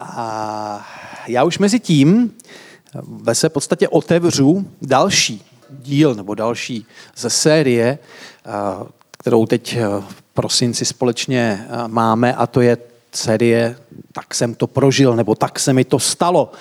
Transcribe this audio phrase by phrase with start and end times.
[0.00, 0.86] A
[1.26, 2.34] já už mezi tím
[3.02, 7.98] ve se podstatě otevřu další díl nebo další ze série,
[9.18, 12.78] kterou teď v prosinci společně máme a to je
[13.12, 13.76] série
[14.12, 16.52] Tak jsem to prožil nebo Tak se mi to stalo.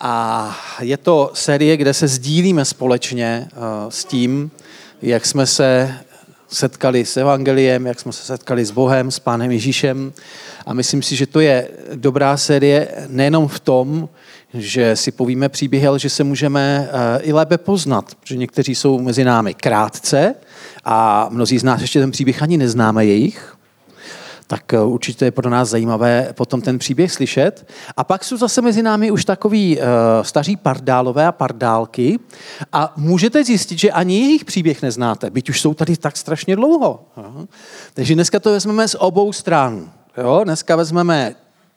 [0.00, 3.48] A je to série, kde se sdílíme společně
[3.88, 4.50] s tím,
[5.02, 5.94] jak jsme se
[6.48, 10.12] setkali s Evangeliem, jak jsme se setkali s Bohem, s Pánem Ježíšem.
[10.66, 14.08] A myslím si, že to je dobrá série nejenom v tom,
[14.54, 18.98] že si povíme příběhy, ale že se můžeme eh, i lépe poznat, že někteří jsou
[18.98, 20.34] mezi námi krátce
[20.84, 23.57] a mnozí z nás ještě ten příběh ani neznáme jejich,
[24.50, 27.68] tak eh, určitě je pro nás zajímavé potom ten příběh slyšet.
[27.96, 29.84] A pak jsou zase mezi námi už takový uh,
[30.22, 32.18] staří pardálové a pardálky
[32.72, 37.04] a můžete zjistit, že ani jejich příběh neznáte, byť už jsou tady tak strašně dlouho.
[37.94, 39.90] Takže dneska to vezmeme z obou stran.
[40.16, 40.40] Jo?
[40.44, 41.34] Dneska vezmeme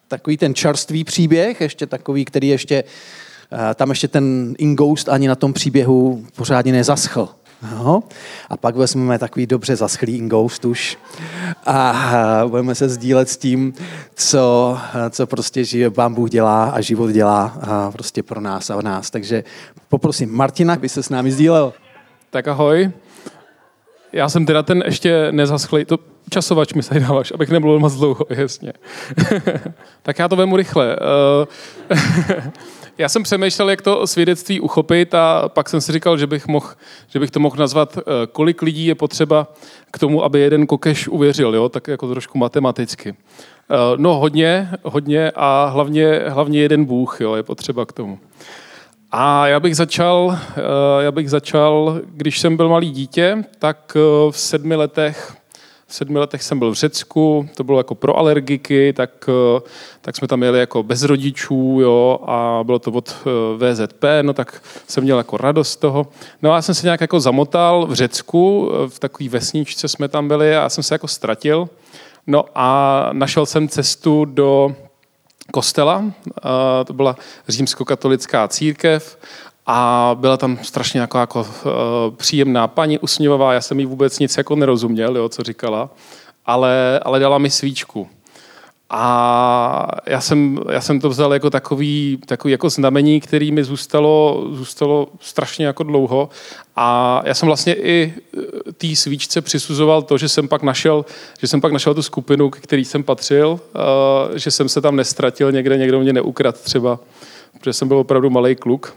[0.08, 5.36] takový ten čerstvý příběh, ještě takový, který ještě, uh, tam ještě ten Ingoust ani na
[5.36, 7.30] tom příběhu pořádně nezaschl.
[7.62, 8.04] No.
[8.50, 10.98] A pak vezmeme takový dobře zaschlý Ingoust už
[11.66, 13.74] a budeme se sdílet s tím,
[14.16, 14.78] co,
[15.10, 18.82] co prostě žije, Pán Bůh dělá a život dělá a prostě pro nás a o
[18.82, 19.10] nás.
[19.10, 19.44] Takže
[19.90, 21.74] poprosím Martina, by se s námi sdílel.
[22.30, 22.92] Tak ahoj.
[24.14, 28.26] Já jsem teda ten ještě nezaschlý, to časovač mi se dáváš, abych nebyl moc dlouho,
[28.30, 28.74] jasně.
[30.02, 30.98] tak já to vemu rychle.
[33.02, 36.68] Já jsem přemýšlel, jak to svědectví uchopit a pak jsem si říkal, že bych, mohl,
[37.08, 39.48] že bych to mohl nazvat, eh, kolik lidí je potřeba
[39.92, 41.70] k tomu, aby jeden kokeš uvěřil, jo?
[41.70, 43.10] tak jako trošku matematicky.
[43.10, 48.20] Eh, no hodně, hodně a hlavně, hlavně jeden Bůh jo, je potřeba k tomu.
[49.12, 53.98] A já bych začal, eh, já bych začal, když jsem byl malý dítě, tak
[54.32, 55.34] v sedmi letech
[55.92, 59.62] sedmi letech jsem byl v Řecku, to bylo jako pro alergiky, tak, eh,
[60.02, 64.34] tak jsme tam jeli jako bez rodičů, jo, a bylo to od eh, VZP, no
[64.34, 66.08] tak jsem měl jako radost z toho.
[66.42, 70.08] No a já jsem se nějak jako zamotal v Řecku, eh, v takové vesničce jsme
[70.08, 71.70] tam byli a já jsem se jako ztratil.
[72.28, 74.76] No a našel jsem cestu do
[75.52, 76.06] kostela,
[76.86, 77.16] to byla
[77.48, 79.18] římskokatolická církev
[79.66, 84.38] a byla tam strašně jako, jako uh, příjemná paní usměvavá, já jsem jí vůbec nic
[84.38, 85.90] jako nerozuměl, jo, co říkala,
[86.46, 88.08] ale, ale dala mi svíčku.
[88.94, 94.48] A já jsem, já jsem to vzal jako takový, takový jako znamení, který mi zůstalo,
[94.52, 96.30] zůstalo strašně jako dlouho.
[96.76, 101.06] A já jsem vlastně i eh, té svíčce přisuzoval to, že jsem pak našel,
[101.42, 104.96] že jsem pak našel tu skupinu, k který jsem patřil, uh, že jsem se tam
[104.96, 107.00] nestratil někde, někdo mě neukrad třeba,
[107.60, 108.96] protože jsem byl opravdu malý kluk.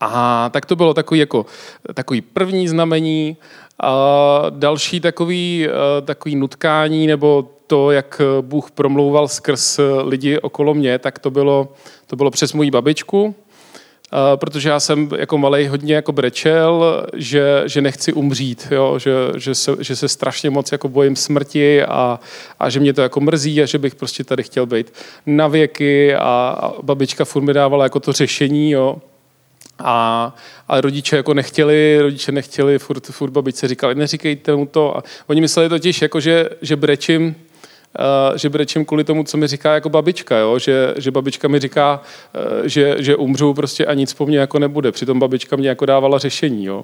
[0.00, 1.46] A tak to bylo takový, jako,
[1.94, 3.36] takový první znamení.
[3.82, 5.68] A další takový,
[6.04, 11.68] takový nutkání nebo to, jak Bůh promlouval skrz lidi okolo mě, tak to bylo,
[12.06, 13.34] to bylo přes moji babičku,
[14.36, 18.98] protože já jsem jako malý hodně jako brečel, že, že nechci umřít, jo?
[18.98, 22.20] Že, že, se, že se strašně moc jako bojím smrti a,
[22.60, 24.92] a že mě to jako mrzí a že bych prostě tady chtěl být
[25.26, 28.96] na věky a, a babička furt mi dávala jako to řešení, jo?
[29.78, 30.34] A,
[30.68, 34.96] a rodiče jako nechtěli, rodiče nechtěli, furt, furt babičce říkali, neříkejte mu to.
[34.96, 37.34] A oni mysleli totiž, jako, že, že brečím,
[38.30, 40.58] Uh, že brečím kvůli tomu, co mi říká jako babička, jo?
[40.58, 42.00] Že, že babička mi říká,
[42.60, 44.92] uh, že, že umřu prostě a nic po mně jako nebude.
[44.92, 46.64] Přitom babička mě jako dávala řešení.
[46.64, 46.82] Jo?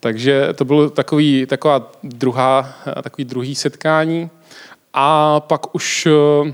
[0.00, 4.30] Takže to bylo takový, taková druhá, takový druhý setkání.
[4.94, 6.48] A pak už uh,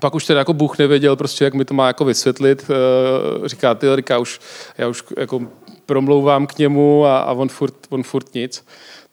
[0.00, 2.70] pak už teda jako Bůh nevěděl prostě, jak mi to má jako vysvětlit.
[2.70, 4.40] Eh, říká, ty říká, už,
[4.78, 5.40] já už jako
[5.86, 8.64] promlouvám k němu a, a on, furt, on furt nic.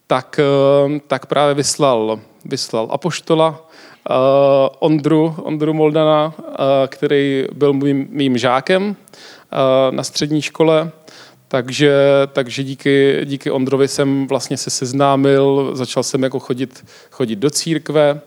[0.07, 3.65] Tak, eh, tak právě vyslal, vyslal apoštola
[4.09, 4.15] uh,
[4.79, 6.53] Ondru, Ondru Moldana, uh,
[6.87, 8.95] který byl mým, mým žákem uh,
[9.95, 10.91] na střední škole.
[11.47, 11.95] Takže,
[12.33, 18.21] takže díky, díky Ondrovi jsem vlastně se seznámil, začal jsem jako chodit, chodit do církve.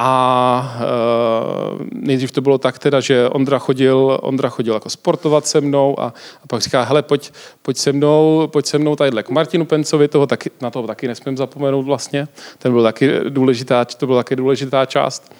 [0.00, 5.60] A uh, nejdřív to bylo tak teda, že Ondra chodil, Ondra chodil jako sportovat se
[5.60, 6.06] mnou a,
[6.44, 10.08] a pak říká, hele, pojď, pojď se mnou, pojď se mnou tadyhle k Martinu Pencovi,
[10.08, 12.28] toho taky, na toho taky nesmím zapomenout vlastně,
[12.58, 15.34] ten byl taky důležitá, to byla taky důležitá část.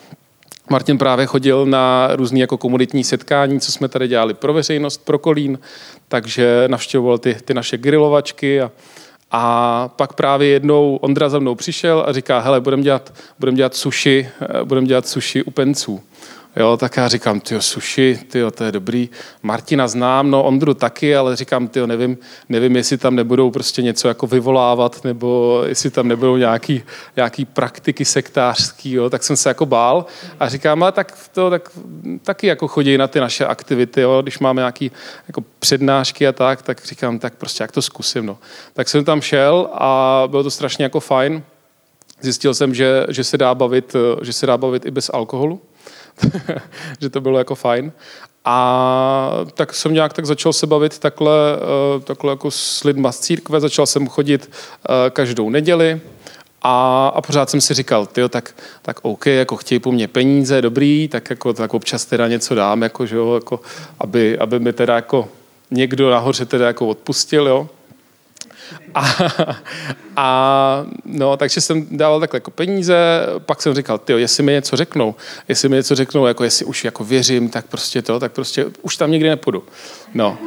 [0.70, 5.18] Martin právě chodil na různé jako komunitní setkání, co jsme tady dělali pro veřejnost, pro
[5.18, 5.58] Kolín,
[6.08, 8.70] takže navštěvoval ty, ty naše grilovačky a,
[9.30, 13.74] a pak právě jednou Ondra za mnou přišel a říká, hele, budeme dělat, budem dělat
[13.74, 16.00] suši, eh, budem dělat suši u penců.
[16.58, 19.08] Jo, tak já říkám, ty suši, ty to je dobrý.
[19.42, 22.18] Martina znám, no Ondru taky, ale říkám, ty nevím,
[22.48, 26.82] nevím, jestli tam nebudou prostě něco jako vyvolávat, nebo jestli tam nebudou nějaký,
[27.16, 30.06] nějaký praktiky sektářský, jo, tak jsem se jako bál
[30.40, 31.70] a říkám, a tak to tak,
[32.22, 34.90] taky jako chodí na ty naše aktivity, jo, když máme nějaký
[35.28, 38.38] jako přednášky a tak, tak říkám, tak prostě jak to zkusím, no.
[38.72, 41.42] Tak jsem tam šel a bylo to strašně jako fajn.
[42.20, 45.60] Zjistil jsem, že, že, se dá bavit, že se dá bavit i bez alkoholu,
[47.00, 47.92] že to bylo jako fajn.
[48.44, 53.18] A tak jsem nějak tak začal se bavit takhle, eh, takhle jako s lidma z
[53.18, 56.00] církve, začal jsem chodit eh, každou neděli,
[56.62, 60.62] a, a pořád jsem si říkal, tyjo, tak, tak OK, jako chtějí po mně peníze,
[60.62, 63.60] dobrý, tak jako tak občas teda něco dám, jako, že jo, jako,
[63.98, 65.28] aby, aby mi teda jako
[65.70, 67.68] někdo nahoře teda jako odpustil, jo.
[68.94, 69.16] A,
[70.16, 74.76] a no, takže jsem dával takhle jako peníze, pak jsem říkal, ty, jestli mi něco
[74.76, 75.14] řeknou,
[75.48, 78.96] jestli mi něco řeknou, jako jestli už jako věřím, tak prostě to, tak prostě už
[78.96, 79.64] tam nikdy nepůjdu.
[80.14, 80.38] No.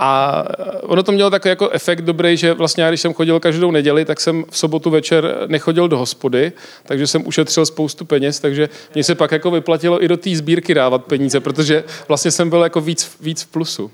[0.00, 0.44] A
[0.82, 4.04] ono to mělo takový jako efekt dobrý, že vlastně já, když jsem chodil každou neděli,
[4.04, 6.52] tak jsem v sobotu večer nechodil do hospody,
[6.86, 10.74] takže jsem ušetřil spoustu peněz, takže mě se pak jako vyplatilo i do té sbírky
[10.74, 13.90] dávat peníze, protože vlastně jsem byl jako víc, víc v plusu.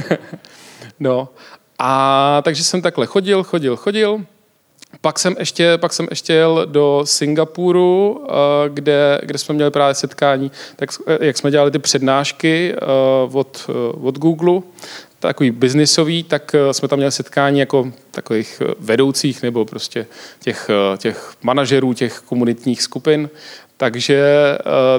[1.00, 1.28] no.
[1.82, 4.24] A takže jsem takhle chodil, chodil, chodil.
[5.00, 8.32] Pak jsem ještě, pak jsem ještě jel do Singapuru, eh,
[8.68, 12.78] kde, kde jsme měli právě setkání, tak eh, jak jsme dělali ty přednášky eh,
[13.32, 13.70] od,
[14.02, 14.60] od Google,
[15.20, 20.06] takový biznisový, tak jsme tam měli setkání jako takových vedoucích nebo prostě
[20.40, 23.30] těch, těch manažerů těch komunitních skupin.
[23.76, 24.24] Takže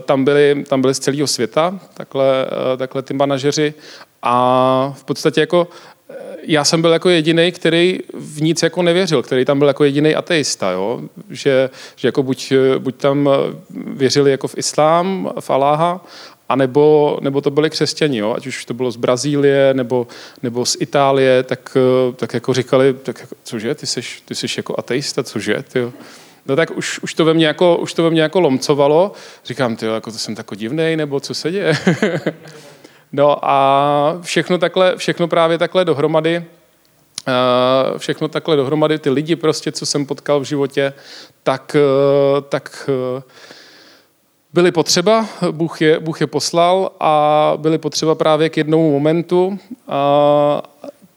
[0.05, 2.47] tam byli, tam byli z celého světa, takhle,
[2.77, 3.73] takhle ty manažeři
[4.21, 5.67] a v podstatě jako
[6.43, 10.15] já jsem byl jako jediný, který v nic jako nevěřil, který tam byl jako jediný
[10.15, 11.01] ateista, jo?
[11.29, 13.29] Že, že jako buď, buď tam
[13.69, 16.05] věřili jako v islám, v Aláha,
[16.49, 18.33] a nebo, nebo to byli křesťani, jo?
[18.37, 20.07] ať už to bylo z Brazílie nebo,
[20.43, 21.77] nebo z Itálie, tak,
[22.15, 25.93] tak jako říkali, tak jako, cože, ty jsi, ty jsi jako ateista, cože, ty jo?
[26.45, 29.11] No tak už, už, to ve mně jako, už to ve mně jako lomcovalo.
[29.45, 31.73] Říkám, ty jako to jsem tako divnej, nebo co se děje?
[33.13, 39.71] No a všechno, takhle, všechno právě takhle dohromady, eh, všechno takhle dohromady, ty lidi prostě,
[39.71, 40.93] co jsem potkal v životě,
[41.43, 43.23] tak, eh, tak eh,
[44.53, 49.59] byly potřeba, Bůh je, Bůh je poslal a byly potřeba právě k jednomu momentu,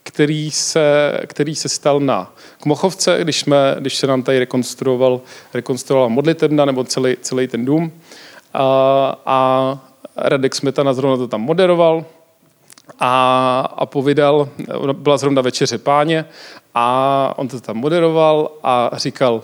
[0.03, 5.21] který se, který se stal na Kmochovce, když, jsme, když se nám tady rekonstruoval,
[5.55, 7.93] rekonstruovala modlitebna nebo celý, celý ten dům.
[8.55, 9.79] A, a
[10.17, 12.05] Radek Smetana zrovna to tam moderoval
[13.01, 14.49] a, a povídal,
[14.93, 16.25] byla zrovna večeře páně
[16.75, 19.43] a on to tam moderoval a říkal,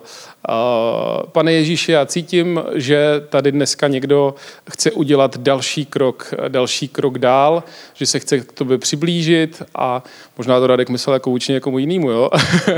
[1.33, 4.35] Pane Ježíši, já cítím, že tady dneska někdo
[4.71, 7.63] chce udělat další krok, další krok dál,
[7.95, 10.03] že se chce k tobě přiblížit a
[10.39, 12.31] možná to Radek myslel jako vůči někomu jinému, jo?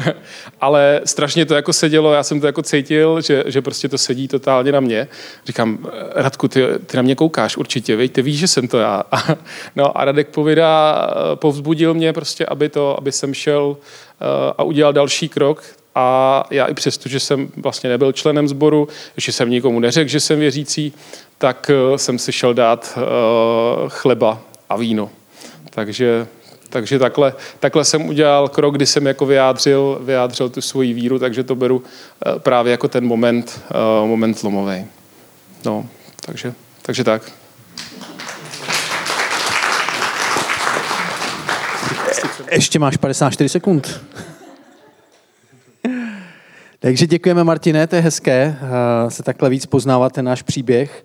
[0.61, 4.29] ale strašně to jako sedělo, já jsem to jako cítil, že, že prostě to sedí
[4.29, 5.09] totálně na mě.
[5.47, 5.79] Říkám,
[6.15, 9.03] Radku, ty, ty na mě koukáš určitě, víš, ty víš, že jsem to já.
[9.77, 13.77] no a Radek povídá, povzbudil mě prostě, aby, to, aby jsem šel
[14.21, 15.63] eh, a udělal další krok,
[15.95, 20.21] a já i přesto, že jsem vlastně nebyl členem sboru, že jsem nikomu neřekl, že
[20.21, 20.93] jsem věřící,
[21.39, 25.11] tak eh, jsem si šel dát uh, chleba a víno.
[25.71, 26.27] Takže,
[26.69, 31.45] takže takhle, takhle jsem udělal krok, kdy jsem jako vyjádřil, vyjádřil tu svoji víru, takže
[31.45, 33.61] to beru uh, právě jako ten moment,
[34.07, 34.85] moment lomový.
[35.65, 35.87] No,
[36.27, 37.33] takže, takže tak.
[42.51, 44.01] Ještě máš 54 sekund.
[46.83, 51.05] Takže děkujeme, Martine, to je hezké uh, se takhle víc poznávat ten náš příběh.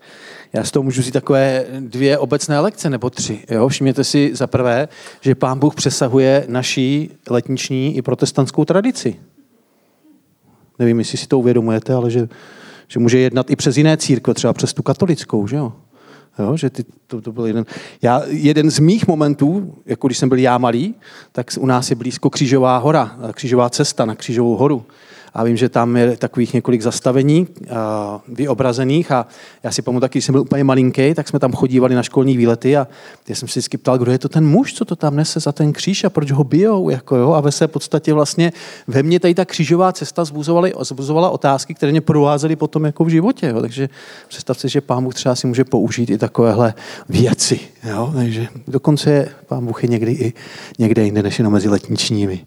[0.54, 3.40] Já z toho můžu říct takové dvě obecné lekce, nebo tři.
[3.50, 3.68] Jo?
[3.68, 4.88] Všimněte si za prvé,
[5.22, 9.16] že Pán Bůh přesahuje naší letniční i protestantskou tradici.
[10.80, 12.28] Nevím, jestli si to uvědomujete, ale že,
[12.88, 15.74] že může jednat i přes jiné církve, třeba přes tu katolickou, že jo?
[16.40, 17.66] Jo, že ty, to, to byl jeden.
[18.02, 20.96] Já, jeden z mých momentů, jako když jsem byl já malý,
[21.32, 24.86] tak u nás je blízko Křížová hora, Křížová cesta na Křížovou horu.
[25.38, 27.68] A vím, že tam je takových několik zastavení uh,
[28.28, 29.28] vyobrazených a
[29.64, 32.38] já si pamatuju taky, když jsem byl úplně malinký, tak jsme tam chodívali na školní
[32.38, 32.88] výlety a
[33.28, 35.52] já jsem si vždycky ptal, kdo je to ten muž, co to tam nese za
[35.52, 36.90] ten kříž a proč ho bijou.
[36.90, 37.32] Jako, jo?
[37.32, 38.54] A ve své podstatě vlastně
[38.88, 40.26] ve mně tady ta křížová cesta
[40.82, 43.48] zbuzovala otázky, které mě provázely potom jako v životě.
[43.48, 43.62] Jo?
[43.62, 43.90] Takže
[44.28, 46.74] představ si, že pán Bůh třeba si může použít i takovéhle
[47.10, 47.60] věci.
[47.84, 48.12] Jo?
[48.16, 50.34] Takže dokonce je, pán Bůh je někdy i
[50.80, 52.46] někde jinde, než jenom mezi letničními.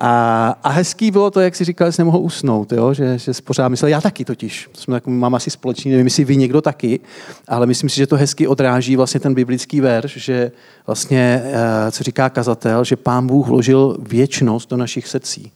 [0.00, 2.94] A, a hezký bylo to, jak si říkal, že nemohl usnout, jo?
[2.94, 6.24] Že, že pořád myslel, já taky totiž, to jsme tak, mám asi společný, nevím, jestli
[6.24, 7.00] vy někdo taky,
[7.48, 10.52] ale myslím si, že to hezky odráží vlastně ten biblický verš, že
[10.86, 15.52] vlastně, eh, co říká kazatel, že pán Bůh vložil věčnost do našich srdcí.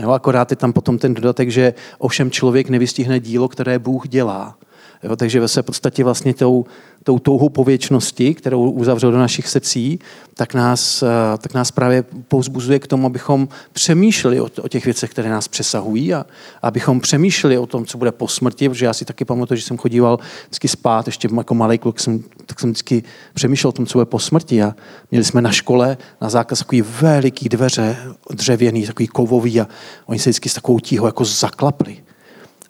[0.00, 4.56] Jo, akorát je tam potom ten dodatek, že ovšem člověk nevystihne dílo, které Bůh dělá.
[5.02, 6.64] Jo, takže ve své podstatě vlastně tou,
[7.04, 9.98] tou touhou pověčnosti, kterou uzavřel do našich srdcí,
[10.34, 11.06] tak nás, eh,
[11.38, 16.14] tak nás právě pouzbuzuje k tomu, abychom přemýšleli o, o těch věcech, které nás přesahují
[16.14, 16.26] a
[16.62, 19.78] abychom přemýšleli o tom, co bude po smrti, protože já si taky pamatuju, že jsem
[19.78, 23.02] chodíval vždycky spát, ještě jako malý kluk, jsem, tak jsem vždycky
[23.34, 24.74] přemýšlel o tom, co bude po smrti a
[25.10, 27.96] měli jsme na škole na zákaz takový veliký dveře
[28.30, 29.68] dřevěný, takový kovový a
[30.06, 32.02] oni se vždycky s takovou tíhou jako zaklapli.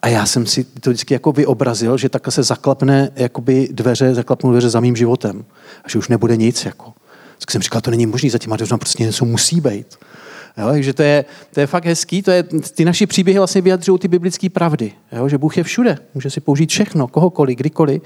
[0.03, 4.51] A já jsem si to vždycky jako vyobrazil, že takhle se zaklapne jakoby dveře, zaklapnou
[4.51, 5.45] dveře za mým životem.
[5.85, 6.65] A že už nebude nic.
[6.65, 6.93] Jako.
[7.39, 9.99] Tak jsem říkal, to není možné, za těma dveřma prostě něco musí být.
[10.59, 12.43] Jo, takže to je, to je fakt hezký, to je,
[12.75, 16.41] ty naše příběhy vlastně vyjadřují ty biblické pravdy, jo, že Bůh je všude, může si
[16.41, 18.03] použít všechno, kohokoliv, kdykoliv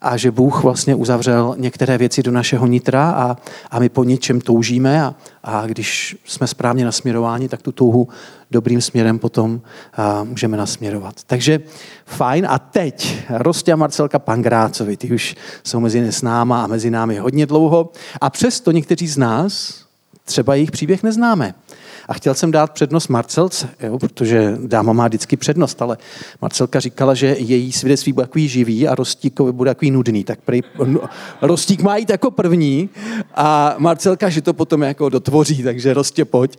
[0.00, 3.36] a že Bůh vlastně uzavřel některé věci do našeho nitra a,
[3.70, 8.08] a my po něčem toužíme a, a když jsme správně nasměrováni, tak tu touhu
[8.50, 9.60] dobrým směrem potom
[9.94, 11.14] a, můžeme nasměrovat.
[11.26, 11.60] Takže
[12.06, 12.46] fajn.
[12.50, 17.46] A teď Rostě a Marcelka Pangrácovi, ty už jsou mezi náma a mezi námi hodně
[17.46, 19.86] dlouho a přesto někteří z nás
[20.24, 21.54] třeba jejich příběh neznáme.
[22.08, 25.98] A chtěl jsem dát přednost Marcelce, jo, protože dáma má vždycky přednost, ale
[26.42, 30.24] Marcelka říkala, že její svědectví bude takový živý a Rostíkovi bude takový nudný.
[30.24, 31.00] Tak prej, no,
[31.42, 32.90] Rostík má jít jako první
[33.34, 36.58] a Marcelka, že to potom jako dotvoří, takže Rostě pojď.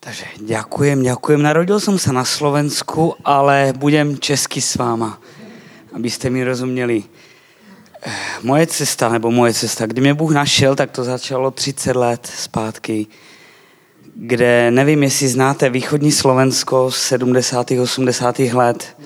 [0.00, 1.42] Takže ďakujem, ďakujem.
[1.42, 5.20] Narodil som sa na Slovensku, ale budem česky s váma
[5.92, 7.04] abyste mi rozuměli.
[8.02, 12.30] Eh, moje cesta, nebo moje cesta, kdy mě Bůh našel, tak to začalo 30 let
[12.38, 13.06] zpátky,
[14.14, 17.70] kde nevím, jestli znáte východní Slovensko z 70.
[17.70, 18.38] 80.
[18.38, 18.96] let.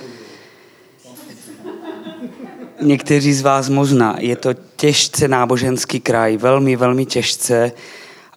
[2.80, 4.16] Někteří z vás možná.
[4.18, 7.72] Je to těžce náboženský kraj, velmi, velmi těžce,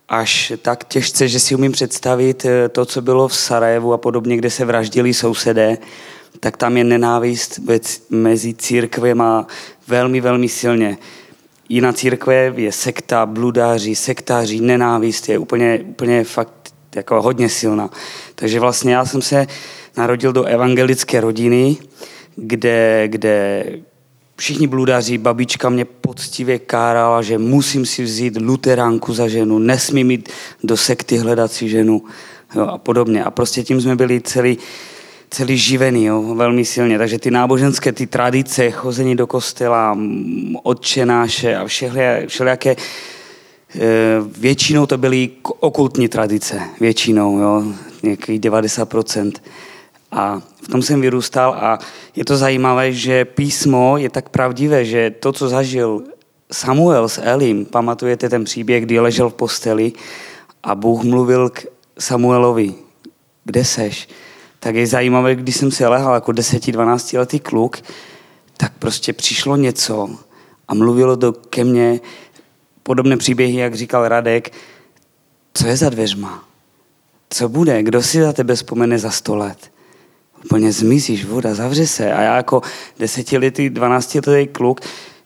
[0.10, 4.38] až tak těžce, že si umím představit eh, to, co bylo v Sarajevu a podobně,
[4.38, 5.77] kde se vraždili sousedé
[6.40, 7.60] tak tam je nenávist
[8.10, 9.48] mezi církvema
[9.88, 10.98] velmi, velmi silně.
[11.70, 17.90] Jiná církve je sekta, bludáři, sektáři, nenávist je úplně, úplně fakt jako hodně silná.
[18.36, 19.48] Takže vlastně já jsem se
[19.98, 21.78] narodil do evangelické rodiny,
[22.36, 23.66] kde, kde
[24.38, 30.30] všichni bludaři, babička mě poctivě kárala, že musím si vzít luteránku za ženu, nesmím jít
[30.64, 32.04] do sekty hledat si ženu
[32.56, 33.24] jo, a podobně.
[33.24, 34.58] A prostě tím jsme byli celý,
[35.30, 36.98] celý živený, jo, velmi silně.
[36.98, 39.98] Takže ty náboženské, ty tradice, chození do kostela,
[40.64, 41.66] odčenáše a
[42.28, 42.76] všelijaké, e,
[44.38, 45.30] většinou to byly
[45.60, 47.64] okultní tradice, většinou, jo,
[48.04, 49.32] nějakých 90%.
[50.12, 51.80] A v tom jsem vyrůstal a
[52.16, 56.04] je to zajímavé, že písmo je tak pravdivé, že to, co zažil
[56.52, 59.92] Samuel s Elim, pamatujete ten příběh, kdy ležel v posteli
[60.64, 61.66] a Bůh mluvil k
[62.00, 62.74] Samuelovi,
[63.44, 64.08] kde seš?
[64.60, 67.78] Tak je zajímavé, když jsem si lehal jako 10-12 letý kluk,
[68.58, 70.10] tak prostě přišlo něco
[70.68, 72.00] a mluvilo do ke mně
[72.84, 74.54] podobné příběhy, jak říkal Radek,
[75.54, 76.44] co je za dveřma?
[77.30, 77.84] Co bude?
[77.84, 79.72] Kdo si za tebe vzpomene za sto let?
[80.46, 82.14] Úplně zmizíš, voda, zavře se.
[82.14, 82.62] A já jako
[83.00, 84.82] desetiletý, dvanáctiletý kluk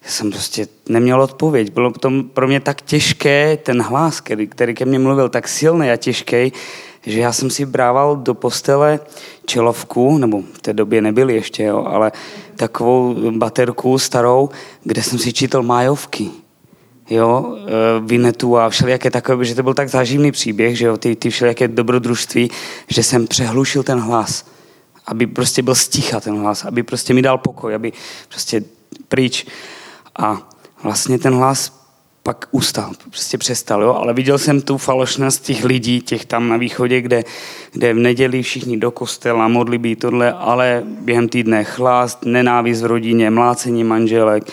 [0.06, 1.74] jsem prostě neměl odpověď.
[1.74, 5.92] Bylo to pro mě tak těžké, ten hlas, který, který ke mně mluvil, tak silný
[5.92, 6.54] a těžký,
[7.06, 9.00] že já jsem si brával do postele
[9.46, 12.12] čelovku, nebo v té době nebyly ještě, jo, ale
[12.56, 14.50] takovou baterku starou,
[14.84, 16.32] kde jsem si čítal májovky
[17.12, 21.16] jo, e, Vinetu a všelijaké takové, že to byl tak záživný příběh, že jo, ty,
[21.16, 22.52] ty všelijaké dobrodružství,
[22.88, 24.46] že jsem přehlušil ten hlas,
[25.06, 27.92] aby prostě byl sticha ten hlas, aby prostě mi dal pokoj, aby
[28.30, 28.64] prostě
[29.08, 29.46] pryč.
[30.16, 30.50] A
[30.84, 31.81] vlastně ten hlas
[32.24, 33.94] pak ustal, prostě přestal, jo?
[33.94, 37.24] ale viděl jsem tu falošnost těch lidí, těch tam na východě, kde,
[37.72, 43.30] kde v neděli všichni do kostela, modlí tohle, ale během týdne chlást, nenávist v rodině,
[43.30, 44.44] mlácení manželek,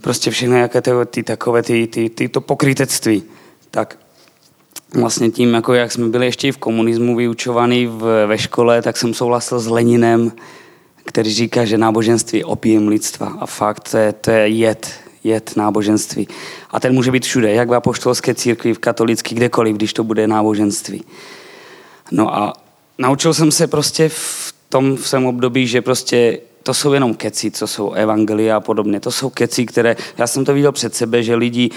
[0.00, 3.22] prostě všechno jaké ty, ty takové, ty, ty, ty, to pokrytectví.
[3.70, 3.98] Tak
[4.94, 9.14] vlastně tím, jako jak jsme byli ještě v komunismu vyučovaný v, ve škole, tak jsem
[9.14, 10.32] souhlasil s Leninem,
[11.04, 13.36] který říká, že náboženství je opiem lidstva.
[13.40, 16.28] A fakt, to je, to je jed, jed náboženství.
[16.70, 20.26] A ten může být všude, jak v apoštolské církvi, v katolické, kdekoliv, když to bude
[20.26, 21.04] náboženství.
[22.10, 22.52] No a
[22.98, 27.50] naučil jsem se prostě v tom v svém období, že prostě to jsou jenom keci,
[27.50, 29.00] co jsou evangelia a podobně.
[29.00, 31.70] To jsou keci, které, já jsem to viděl před sebe, že lidi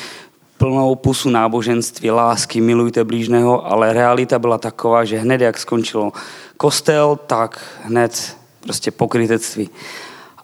[0.58, 6.14] plnou pusu náboženství, lásky, milujte blížného, ale realita byla taková, že hned jak skončilo
[6.58, 9.70] kostel, tak hned prostě pokrytectví.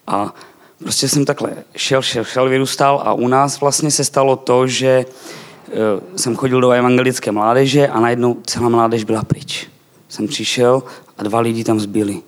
[0.06, 0.34] A
[0.82, 4.88] prostě jsem takhle šel, šel, šel, vyrůstal a u nás vlastně se stalo to, že
[4.88, 5.04] e,
[6.18, 9.68] jsem chodil do evangelické mládeže a najednou celá mládež byla pryč.
[10.08, 10.82] Jsem přišel
[11.18, 12.20] a dva lidi tam zbyli.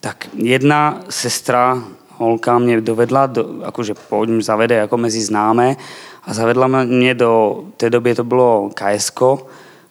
[0.00, 5.76] Tak jedna sestra, holka mě dovedla, do, jakože pojďme zavede jako mezi známé
[6.24, 9.20] a zavedla mě do, té době to bylo KSK,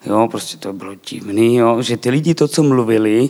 [0.05, 3.29] jo, prostě to bylo divný, jo, že ty lidi to, co mluvili,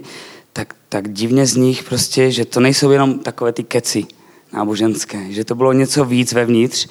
[0.54, 4.08] tak, tak divně z nich prostě, že to nejsou jenom takové ty keci
[4.54, 6.88] náboženské, že to bylo něco víc vevnitř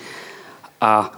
[0.81, 1.13] a,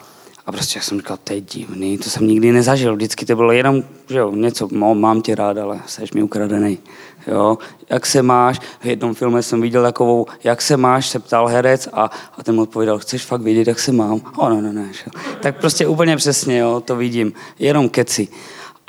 [0.46, 3.52] a prostě já jsem říkal, to je divný, to jsem nikdy nezažil, vždycky to bylo
[3.52, 6.78] jenom, že jo, něco, mám tě rád, ale jsi mi ukradený.
[7.26, 7.58] Jo,
[7.90, 8.58] jak se máš?
[8.80, 12.54] V jednom filmu jsem viděl takovou, jak se máš, se ptal herec a, a ten
[12.54, 14.20] mu odpověděl, chceš fakt vědět, jak se mám?
[14.36, 14.90] O, no, no, ne.
[15.40, 17.32] Tak prostě úplně přesně, jo, to vidím.
[17.58, 18.28] Jenom keci.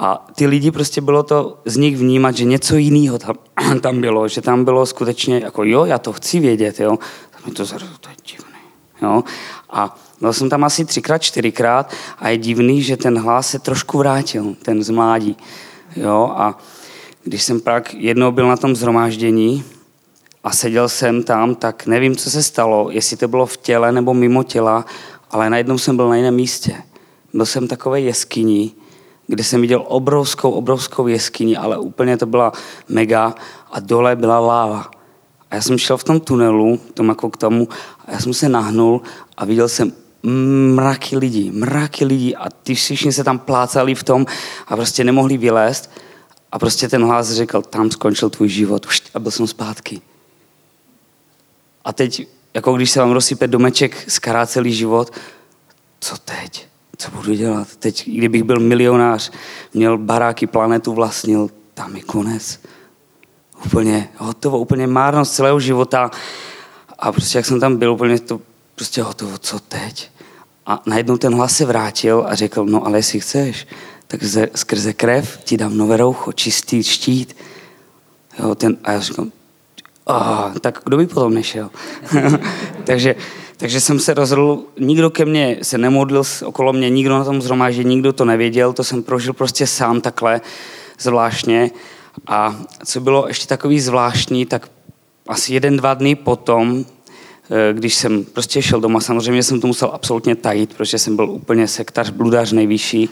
[0.03, 3.35] A ty lidi prostě bylo to z nich vnímat, že něco jiného tam,
[3.81, 6.99] tam bylo, že tam bylo skutečně jako jo, já to chci vědět, jo.
[7.45, 8.59] Mi to zarazilo, to je divný.
[9.01, 9.23] Jo.
[9.69, 13.97] A byl jsem tam asi třikrát, čtyřikrát a je divný, že ten hlas se trošku
[13.97, 15.37] vrátil, ten z mládí.
[15.95, 16.33] Jo.
[16.35, 16.57] A
[17.23, 19.63] když jsem pak jednou byl na tom zhromáždění
[20.43, 24.13] a seděl jsem tam, tak nevím, co se stalo, jestli to bylo v těle nebo
[24.13, 24.85] mimo těla,
[25.31, 26.83] ale najednou jsem byl na jiném místě.
[27.33, 28.75] Byl jsem takové jeskyní,
[29.27, 32.51] kde jsem viděl obrovskou, obrovskou jeskyni, ale úplně to byla
[32.89, 33.35] mega
[33.71, 34.91] a dole byla láva.
[35.51, 37.67] A já jsem šel v tom tunelu, tom jako k tomu,
[38.05, 39.01] a já jsem se nahnul
[39.37, 39.93] a viděl jsem
[40.73, 44.25] mraky lidí, mraky lidí a ty všichni se tam plácali v tom
[44.67, 45.91] a prostě nemohli vylézt.
[46.51, 50.01] A prostě ten hlas řekl, tam skončil tvůj život a byl jsem zpátky.
[51.85, 55.13] A teď, jako když se vám rozsype domeček, skará celý život,
[55.99, 56.67] co teď?
[56.97, 57.75] Co budu dělat?
[57.75, 59.31] Teď, kdybych byl milionář,
[59.73, 62.59] měl baráky, planetu vlastnil, tam je konec.
[63.65, 66.11] Úplně hotovo, úplně márnost celého života.
[66.99, 68.41] A prostě jak jsem tam byl, úplně to
[68.75, 70.09] prostě hotovo, co teď?
[70.65, 73.67] A najednou ten hlas se vrátil a řekl, no ale jestli chceš,
[74.07, 77.35] tak ze, skrze krev ti dám nové roucho, čistý štít.
[78.39, 79.31] Jo, ten, a já říkám,
[80.03, 81.69] oh, tak kdo by potom nešel?
[82.83, 83.15] takže,
[83.57, 87.83] takže jsem se rozhodl, nikdo ke mně se nemodlil okolo mě, nikdo na tom zhromáždě,
[87.83, 90.41] nikdo to nevěděl, to jsem prožil prostě sám takhle
[90.99, 91.71] zvláštně.
[92.27, 94.69] A co bylo ještě takový zvláštní, tak
[95.27, 96.85] asi jeden, dva dny potom,
[97.49, 101.29] eh, když jsem prostě šel doma, samozřejmě jsem to musel absolutně tajit, protože jsem byl
[101.29, 103.09] úplně sektař, bludař nejvyšší,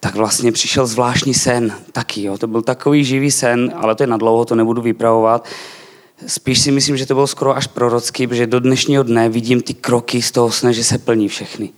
[0.00, 2.22] tak vlastně přišel zvláštní sen taky.
[2.22, 2.38] Jo.
[2.38, 5.48] To byl takový živý sen, ale to je na dlouho, to nebudu vypravovat.
[6.26, 9.74] Spíš si myslím, že to bylo skoro až prorocký, protože do dnešního dne vidím ty
[9.74, 11.70] kroky z toho sne, že se plní všechny.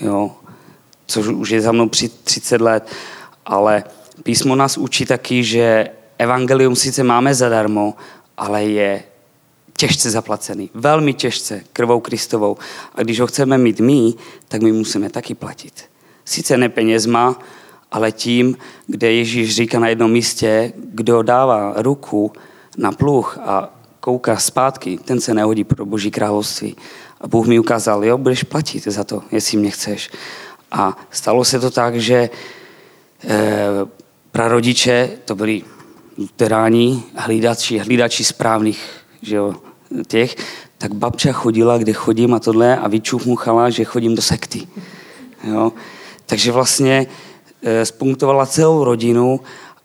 [0.00, 0.30] Jo.
[1.06, 2.86] Což už je za mnou při 30 let.
[3.46, 3.84] Ale
[4.22, 7.94] písmo nás učí taky, že evangelium sice máme zadarmo,
[8.36, 9.02] ale je
[9.76, 10.70] těžce zaplacený.
[10.74, 12.56] Velmi těžce krvou Kristovou.
[12.94, 14.14] A když ho chceme mít my,
[14.48, 15.88] tak my musíme taky platit
[16.28, 17.38] sice ne penězma,
[17.92, 22.32] ale tím, kde Ježíš říká na jednom místě, kdo dává ruku
[22.76, 26.76] na pluh a kouká zpátky, ten se nehodí pro Boží království.
[27.20, 30.10] A Bůh mi ukázal, jo, budeš platit za to, jestli mě chceš.
[30.72, 32.30] A stalo se to tak, že e,
[34.38, 35.62] prarodiče, to byli
[36.18, 38.78] luteráni, hlídači, hlídači správných
[39.22, 39.54] že jo,
[40.06, 40.36] těch,
[40.78, 44.68] tak babča chodila, kde chodím a tohle a vyčuchmuchala, že chodím do sekty.
[45.44, 45.72] Jo.
[46.26, 47.06] Takže vlastně
[47.62, 49.40] eh, spunktovala celou rodinu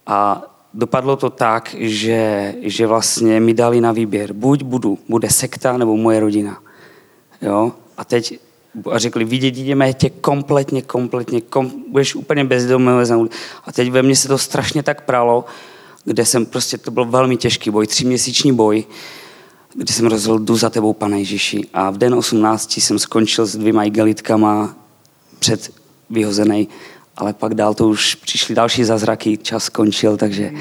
[0.06, 0.42] a
[0.74, 4.34] dopadlo to tak, že, že vlastně mi dali na výběr.
[4.34, 6.62] Buď budu, bude sekta, nebo moje rodina.
[7.42, 7.72] Jo?
[7.98, 8.39] A teď
[8.92, 13.30] a řekli, vidět, jdeme tě kompletně, kompletně, kom, budeš úplně bezdomný.
[13.66, 15.46] A teď ve mně se to strašně tak pralo,
[16.06, 18.86] kde jsem prostě, to byl velmi těžký boj, tříměsíční boj,
[19.76, 21.68] kdy jsem rozhodl, jdu za tebou, pane Ježíši.
[21.74, 24.76] A v den 18 jsem skončil s dvěma igelitkama
[25.40, 25.74] před
[26.10, 26.70] vyhozený,
[27.18, 30.52] ale pak dál to už přišly další zázraky, čas skončil, takže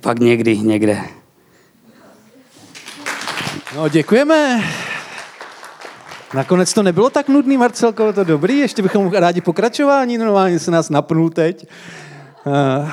[0.00, 1.00] pak někdy, někde.
[3.76, 4.62] No, děkujeme.
[6.34, 10.90] Nakonec to nebylo tak nudný, Marcelko, to dobrý, ještě bychom rádi pokračování, normálně se nás
[10.90, 11.66] napnul teď.
[12.46, 12.90] Uh,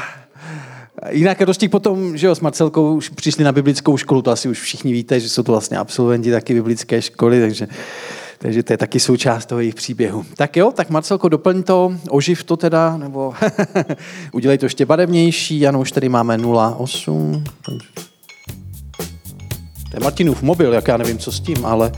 [1.09, 4.61] jinak Rostík potom, že jo, s Marcelkou už přišli na biblickou školu, to asi už
[4.61, 7.67] všichni víte, že jsou to vlastně absolventi taky biblické školy, takže
[8.41, 10.25] takže to je taky součást toho jejich příběhu.
[10.35, 13.33] Tak jo, tak Marcelko, doplň to, oživ to teda, nebo
[14.31, 15.67] udělej to ještě barevnější.
[15.67, 17.43] Ano, už tady máme 0,8.
[17.65, 17.71] To
[19.93, 21.91] je Martinův mobil, jak já nevím, co s tím, ale...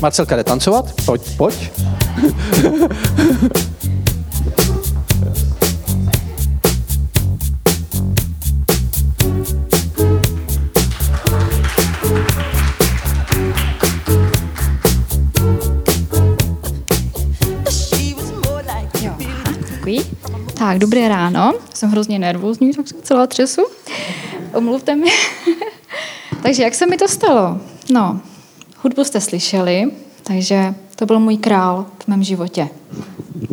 [0.00, 0.92] Marcelka jde tancovat?
[1.04, 1.70] Pojď, pojď.
[20.58, 21.52] Tak, dobré ráno.
[21.74, 23.62] Jsem hrozně nervózní, tak se celá třesu.
[24.54, 25.08] Omluvte mi.
[26.42, 27.60] takže jak se mi to stalo?
[27.92, 28.20] No,
[28.82, 29.90] hudbu jste slyšeli,
[30.22, 32.68] takže to byl můj král v mém životě.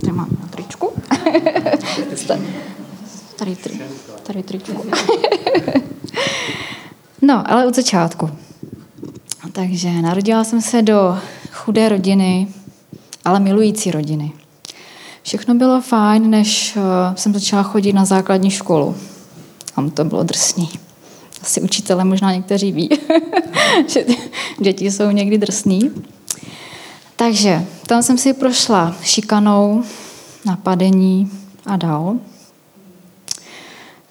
[0.01, 0.93] Tady mám na tričku.
[3.35, 3.81] tady, tri,
[4.23, 4.85] tady tričku.
[7.21, 8.29] no, ale od začátku.
[9.51, 11.17] Takže narodila jsem se do
[11.51, 12.47] chudé rodiny,
[13.25, 14.31] ale milující rodiny.
[15.23, 16.81] Všechno bylo fajn, než eh,
[17.15, 18.95] jsem začala chodit na základní školu.
[19.75, 20.69] Tam to bylo drsný.
[21.47, 22.89] Asi učitele možná někteří ví,
[23.87, 24.05] že
[24.59, 25.91] děti jsou někdy drsný.
[27.15, 29.83] Takže tam jsem si prošla šikanou,
[30.45, 31.31] napadení
[31.65, 32.15] a dál.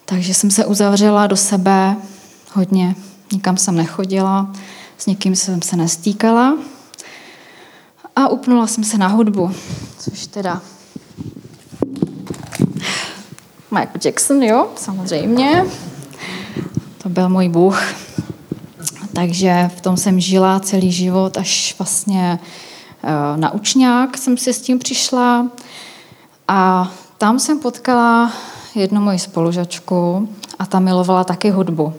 [0.05, 1.97] Takže jsem se uzavřela do sebe
[2.53, 2.95] hodně.
[3.33, 4.53] Nikam jsem nechodila,
[4.99, 6.59] s někým jsem se nestýkala.
[8.17, 9.55] A upnula jsem se na hudbu,
[9.99, 10.63] což teda
[13.71, 15.65] Michael Jackson, jo, samozřejmě.
[17.07, 17.83] To byl můj bůh.
[19.15, 22.39] Takže v tom jsem žila celý život, až vlastně
[23.05, 25.47] uh, na učňák jsem si s tím přišla.
[26.49, 28.33] A tam jsem potkala
[28.75, 31.95] jednu moji spolužačku a ta milovala taky hudbu.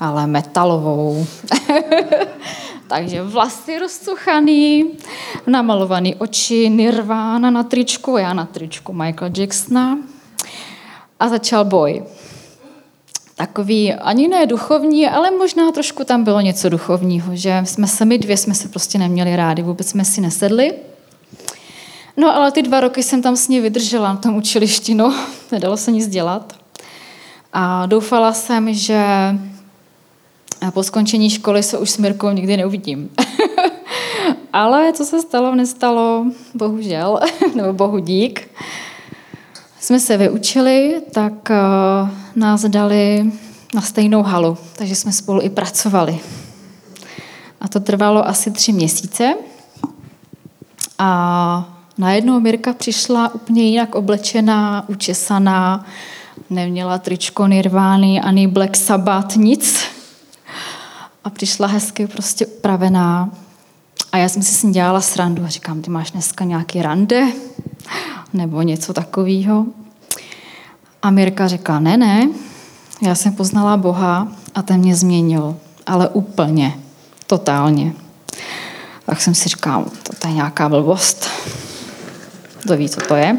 [0.00, 1.26] Ale metalovou.
[2.88, 4.84] Takže vlasy rozcuchaný,
[5.46, 9.98] namalovaný oči, Nirvana na tričku, já na tričku Michael Jacksona
[11.20, 12.02] a začal boj.
[13.36, 18.36] Takový ani ne duchovní, ale možná trošku tam bylo něco duchovního, že jsme sami dvě
[18.36, 20.72] jsme se prostě neměli rádi, vůbec jsme si nesedli.
[22.16, 25.14] No ale ty dva roky jsem tam s ní vydržela na tom učilišti, no,
[25.52, 26.52] nedalo se nic dělat.
[27.52, 29.04] A doufala jsem, že
[30.74, 33.10] po skončení školy se už s Mirkou nikdy neuvidím.
[34.52, 37.20] ale co se stalo, nestalo, bohužel,
[37.54, 38.48] nebo bohu dík
[39.84, 43.32] jsme se vyučili, tak uh, nás dali
[43.74, 46.20] na stejnou halu, takže jsme spolu i pracovali.
[47.60, 49.34] A to trvalo asi tři měsíce.
[50.98, 55.86] A najednou Mirka přišla úplně jinak oblečená, učesaná,
[56.50, 59.84] neměla tričko Nirvány ani Black Sabbath, nic.
[61.24, 63.30] A přišla hezky prostě upravená.
[64.14, 67.26] A já jsem si s ní dělala srandu a říkám, ty máš dneska nějaký rande?
[68.32, 69.66] nebo něco takového.
[71.02, 72.28] A Mirka řekla, ne, ne,
[73.02, 76.74] já jsem poznala Boha a ten mě změnil, ale úplně,
[77.26, 77.92] totálně.
[79.06, 79.84] Tak jsem si říkal,
[80.18, 81.28] to je nějaká blbost.
[82.62, 83.38] Kdo ví, co to je?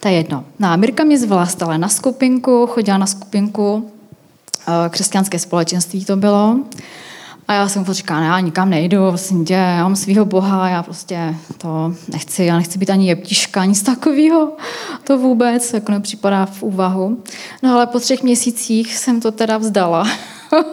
[0.00, 0.44] To je jedno.
[0.58, 3.90] No a Mirka mě zvala stále na skupinku, chodila na skupinku,
[4.68, 6.58] eh, křesťanské společenství to bylo.
[7.48, 10.82] A já jsem mu říkala, já nikam nejdu, vlastně tě, já mám svého boha, já
[10.82, 14.52] prostě to nechci, já nechci být ani jeptiška, nic takového,
[15.04, 17.22] to vůbec jako nepřipadá v úvahu.
[17.62, 20.08] No ale po třech měsících jsem to teda vzdala.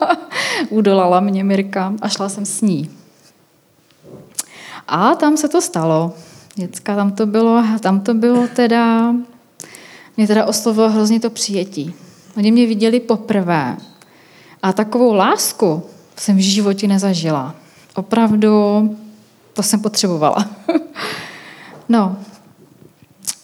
[0.70, 2.90] Udolala mě Mirka a šla jsem s ní.
[4.88, 6.14] A tam se to stalo.
[6.56, 9.16] Děcka, tam to bylo, tam to bylo teda,
[10.18, 11.94] mě teda oslovilo hrozně to přijetí.
[12.38, 13.78] Oni mě viděli poprvé.
[14.64, 15.84] A takovou lásku,
[16.22, 17.56] jsem v životě nezažila.
[17.96, 18.50] Opravdu
[19.54, 20.50] to jsem potřebovala.
[21.90, 22.18] no.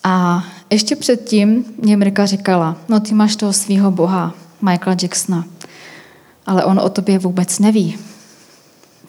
[0.03, 5.45] A ještě předtím mě Mirka říkala, no ty máš toho svého boha, Michaela Jacksona,
[6.45, 7.97] ale on o tobě vůbec neví.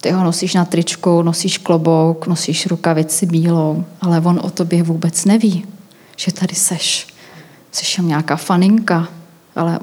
[0.00, 5.24] Ty ho nosíš na tričku, nosíš klobouk, nosíš rukavici bílou, ale on o tobě vůbec
[5.24, 5.66] neví,
[6.16, 7.07] že tady seš.
[7.72, 9.09] Seš nějaká faninka,
[9.57, 9.78] ale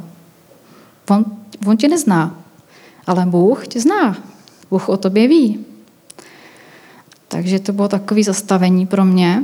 [1.09, 1.25] on,
[1.67, 2.44] on tě nezná.
[3.07, 4.17] Ale Bůh tě zná.
[4.69, 5.65] Bůh o tobě ví.
[7.27, 9.43] Takže to bylo takové zastavení pro mě.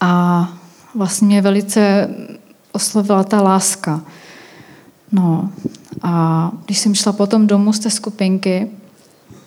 [0.00, 0.48] A
[0.94, 2.08] vlastně mě velice
[2.72, 4.00] oslovila ta láska.
[5.12, 5.50] No
[6.02, 8.68] a když jsem šla potom domů z té skupinky,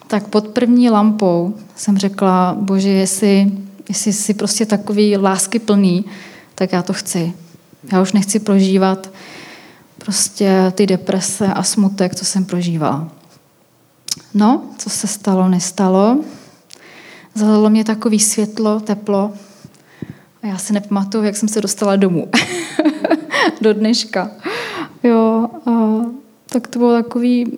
[0.08, 3.52] tak pod první lampou jsem řekla, bože, jestli,
[3.89, 6.06] jestli jsi prostě takový lásky plný,
[6.56, 7.34] tak já to chci.
[7.92, 9.10] Já už nechci prožívat
[10.10, 13.12] prostě ty deprese a smutek, co jsem prožívala.
[14.34, 16.19] No, co se stalo, nestalo.
[17.36, 19.34] Zalilo mě takový světlo, teplo.
[20.43, 22.28] A já si nepamatuju, jak jsem se dostala domů.
[23.62, 24.32] Do dneška.
[25.04, 25.72] Jo, a
[26.45, 27.58] tak to bylo takový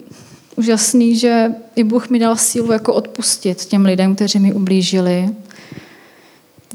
[0.55, 5.29] úžasný, že i Bůh mi dal sílu jako odpustit těm lidem, kteří mi ublížili.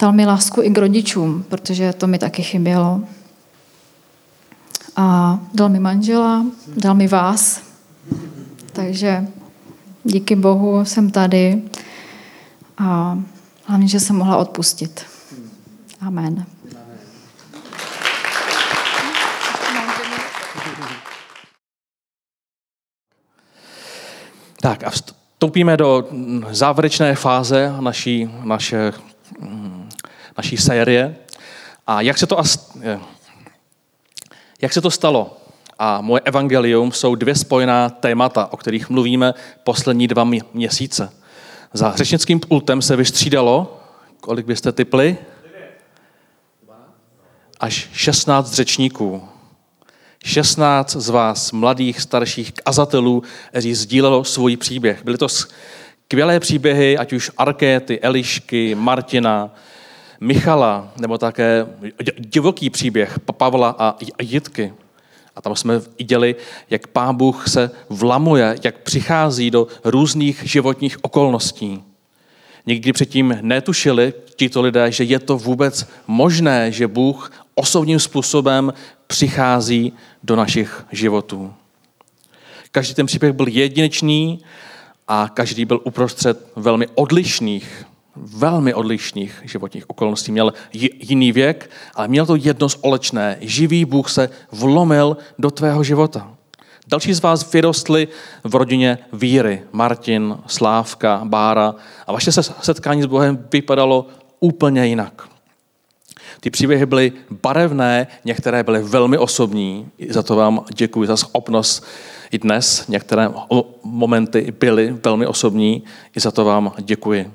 [0.00, 3.02] Dal mi lásku i k rodičům, protože to mi taky chybělo.
[4.96, 7.62] A dal mi manžela, dal mi vás.
[8.72, 9.26] Takže
[10.04, 11.62] díky Bohu jsem tady
[12.78, 13.18] a
[13.64, 15.06] hlavně, že jsem mohla odpustit.
[16.00, 16.46] Amen.
[24.60, 26.08] Tak a vstoupíme do
[26.50, 28.92] závěrečné fáze naší, naše,
[30.36, 31.16] naší série.
[31.86, 32.38] A jak se to,
[34.62, 35.36] jak se to stalo?
[35.78, 41.12] A moje evangelium jsou dvě spojená témata, o kterých mluvíme poslední dva měsíce.
[41.72, 43.80] Za řečnickým pultem se vystřídalo,
[44.20, 45.18] kolik byste typli?
[47.60, 49.22] Až 16 řečníků.
[50.24, 55.04] 16 z vás, mladých, starších kazatelů, kteří sdílelo svůj příběh.
[55.04, 59.54] Byly to skvělé příběhy, ať už Arkéty, Elišky, Martina,
[60.20, 61.66] Michala, nebo také
[62.18, 64.72] divoký příběh Pavla a Jitky.
[65.36, 66.36] A tam jsme viděli,
[66.70, 71.82] jak Pán Bůh se vlamuje, jak přichází do různých životních okolností.
[72.66, 78.72] Nikdy předtím netušili tito lidé, že je to vůbec možné, že Bůh osobním způsobem
[79.06, 81.54] přichází do našich životů.
[82.70, 84.40] Každý ten příběh byl jedinečný
[85.08, 90.32] a každý byl uprostřed velmi odlišných, velmi odlišných životních okolností.
[90.32, 90.52] Měl
[91.00, 93.36] jiný věk, ale měl to jedno společné.
[93.40, 96.32] Živý Bůh se vlomil do tvého života.
[96.88, 98.08] Další z vás vyrostli
[98.44, 99.62] v rodině víry.
[99.72, 101.74] Martin, Slávka, Bára.
[102.06, 104.06] A vaše setkání s Bohem vypadalo
[104.40, 105.28] úplně jinak.
[106.40, 109.90] Ty příběhy byly barevné, některé byly velmi osobní.
[110.08, 111.84] Za to vám děkuji za schopnost
[112.30, 112.84] i dnes.
[112.88, 113.28] Některé
[113.82, 115.84] momenty byly velmi osobní.
[116.16, 117.30] I za to vám děkuji.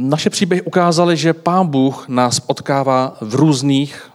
[0.00, 4.10] Naše příběhy ukázaly, že Pán Bůh nás potkává v různých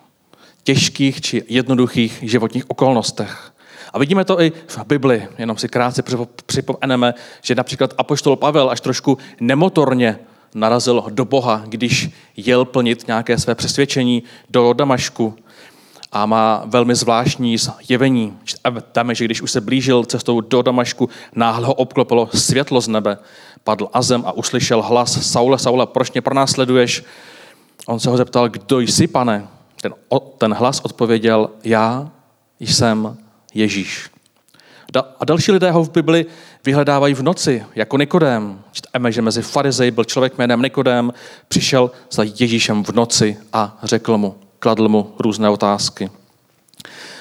[0.63, 3.51] těžkých či jednoduchých životních okolnostech.
[3.93, 6.03] A vidíme to i v Bibli, jenom si krátce
[6.45, 10.19] připomeneme, že například apoštol Pavel až trošku nemotorně
[10.55, 15.35] narazil do Boha, když jel plnit nějaké své přesvědčení do Damašku
[16.13, 18.37] a má velmi zvláštní zjevení.
[18.43, 23.17] Čteme, že když už se blížil cestou do Damašku, náhle ho obklopilo světlo z nebe,
[23.63, 27.03] padl a zem a uslyšel hlas Saule, Saule, proč mě pronásleduješ?
[27.87, 29.47] On se ho zeptal, kdo jsi, pane?
[29.81, 29.93] Ten,
[30.37, 32.09] ten hlas odpověděl, já
[32.59, 33.17] jsem
[33.53, 34.09] Ježíš.
[35.19, 36.25] A další lidé ho v Bibli
[36.65, 38.61] vyhledávají v noci, jako Nikodém.
[38.71, 41.13] Čteme, že mezi farizej byl člověk jménem Nikodém,
[41.47, 46.09] přišel za Ježíšem v noci a řekl mu, kladl mu různé otázky.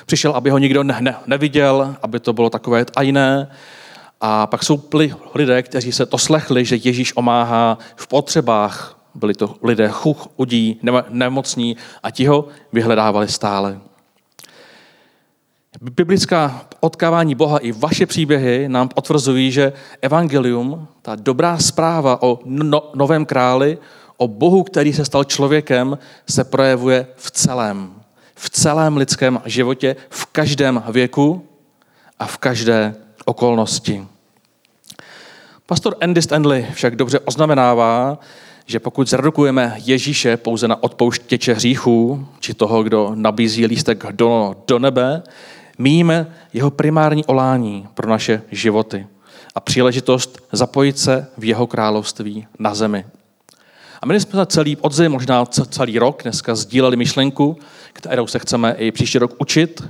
[0.07, 3.51] Přišel, aby ho nikdo ne, ne, neviděl, aby to bylo takové tajné.
[4.21, 4.83] A pak jsou
[5.35, 8.99] lidé, kteří se to slechli, že Ježíš omáhá v potřebách.
[9.15, 13.81] Byli to lidé chuch, udí, nemocní a ti ho vyhledávali stále.
[15.81, 22.91] Biblická odkávání Boha i vaše příběhy nám potvrzují, že evangelium, ta dobrá zpráva o no,
[22.95, 23.79] novém králi,
[24.23, 25.99] o Bohu, který se stal člověkem,
[26.31, 27.95] se projevuje v celém.
[28.35, 31.47] V celém lidském životě, v každém věku
[32.19, 34.07] a v každé okolnosti.
[35.67, 38.19] Pastor Andy Stanley však dobře oznamenává,
[38.67, 44.79] že pokud zredukujeme Ježíše pouze na odpouštěče hříchů, či toho, kdo nabízí lístek do, do
[44.79, 45.23] nebe,
[45.79, 49.07] Míjíme jeho primární olání pro naše životy
[49.55, 53.05] a příležitost zapojit se v jeho království na zemi.
[54.03, 57.59] A my jsme za celý podzim, možná celý rok dneska sdíleli myšlenku,
[57.93, 59.85] kterou se chceme i příští rok učit.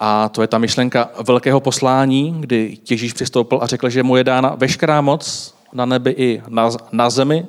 [0.00, 4.24] A to je ta myšlenka velkého poslání, kdy Ježíš přistoupil a řekl, že mu je
[4.24, 7.46] dána veškerá moc na nebi i na, na zemi.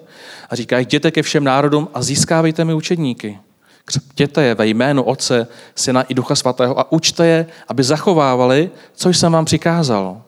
[0.50, 3.40] A říká, jděte ke všem národům a získávejte mi učedníky.
[3.86, 9.10] Křeptěte je ve jménu Otce, Syna i Ducha Svatého a učte je, aby zachovávali, co
[9.10, 10.22] jsem vám přikázal.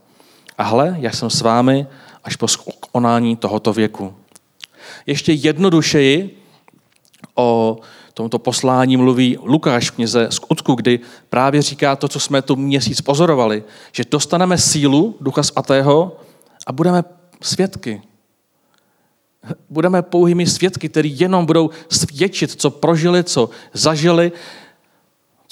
[0.58, 1.88] A hle, já jsem s vámi
[2.24, 4.13] až po skonání tohoto věku.
[5.06, 6.38] Ještě jednodušeji
[7.36, 7.78] o
[8.13, 13.02] tomto poslání mluví Lukáš v knize Skutku, kdy právě říká to, co jsme tu měsíc
[13.02, 16.20] pozorovali, že dostaneme sílu Ducha Svatého
[16.68, 17.04] a budeme
[17.41, 18.02] svědky
[19.70, 24.32] Budeme pouhými svědky, který jenom budou svědčit, co prožili, co zažili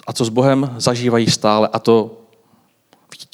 [0.07, 1.69] a co s Bohem zažívají stále.
[1.73, 2.22] A to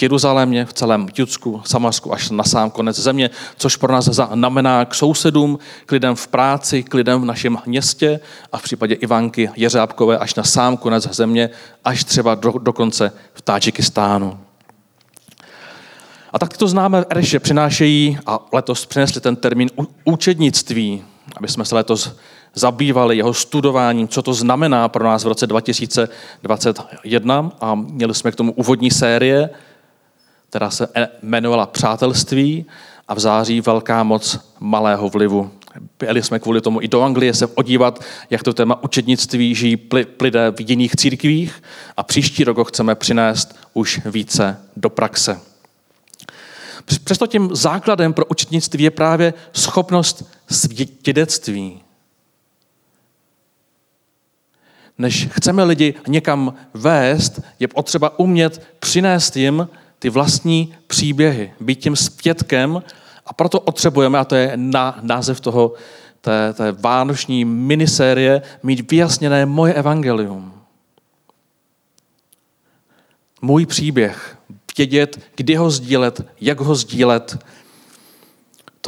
[0.02, 4.96] Jeruzalémě, v celém Judsku, Samarsku až na sám konec země, což pro nás znamená k
[4.96, 8.20] sousedům, k lidem v práci, k lidem v našem městě
[8.52, 11.50] a v případě Ivanky Jeřábkové až na sám konec země,
[11.86, 14.40] až třeba do, dokonce v Tádžikistánu.
[16.34, 19.70] A tak to známe Ereše přinášejí a letos přinesli ten termín
[20.04, 21.04] účednictví,
[21.38, 22.16] aby jsme se letos
[22.54, 28.36] zabývali jeho studováním, co to znamená pro nás v roce 2021 a měli jsme k
[28.36, 29.50] tomu úvodní série,
[30.50, 30.88] která se
[31.22, 32.66] jmenovala Přátelství
[33.08, 35.52] a v září Velká moc malého vlivu.
[36.00, 39.90] Byli jsme kvůli tomu i do Anglie se podívat, jak to téma učednictví žijí
[40.22, 41.64] lidé v jiných církvích
[41.98, 45.40] a příští rok ho chceme přinést už více do praxe.
[47.04, 51.82] Přesto tím základem pro učetnictví je právě schopnost svědectví.
[54.98, 59.68] Než chceme lidi někam vést, je potřeba umět přinést jim
[60.00, 62.84] ty vlastní příběhy, být tím zpětkem
[63.26, 65.74] a proto potřebujeme, a to je na, název toho,
[66.22, 70.54] té, té vánoční minisérie, mít vyjasněné moje evangelium.
[73.42, 74.40] Můj příběh,
[74.80, 77.46] vědět, kdy ho sdílet, jak ho sdílet.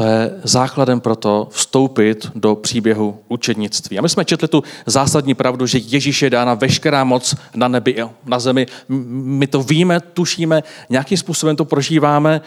[0.01, 3.99] To je základem pro to vstoupit do příběhu učednictví.
[3.99, 8.01] A my jsme četli tu zásadní pravdu, že Ježíš je dána veškerá moc na nebi
[8.01, 8.65] a na zemi.
[8.87, 12.41] My to víme, tušíme, nějakým způsobem to prožíváme,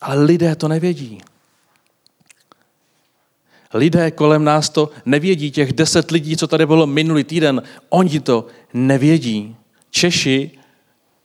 [0.00, 1.22] ale lidé to nevědí.
[3.74, 5.50] Lidé kolem nás to nevědí.
[5.50, 9.56] Těch deset lidí, co tady bylo minulý týden, oni to nevědí.
[9.90, 10.50] Češi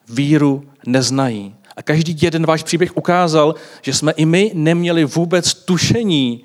[0.10, 1.56] víru neznají.
[1.76, 6.44] A každý jeden váš příběh ukázal, že jsme i my neměli vůbec tušení,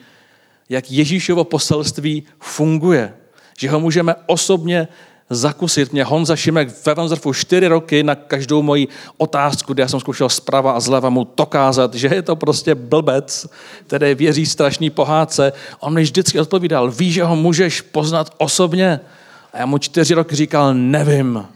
[0.68, 3.12] jak Ježíšovo poselství funguje.
[3.58, 4.88] Že ho můžeme osobně
[5.30, 5.92] zakusit.
[5.92, 10.28] Mě Honza Šimek ve Vanzerfu čtyři roky na každou moji otázku, kde já jsem zkoušel
[10.28, 13.46] zprava a zleva mu to kázat, že je to prostě blbec,
[13.86, 15.52] který věří strašný pohádce.
[15.80, 19.00] On mi vždycky odpovídal, víš, že ho můžeš poznat osobně?
[19.52, 21.46] A já mu čtyři roky říkal, nevím.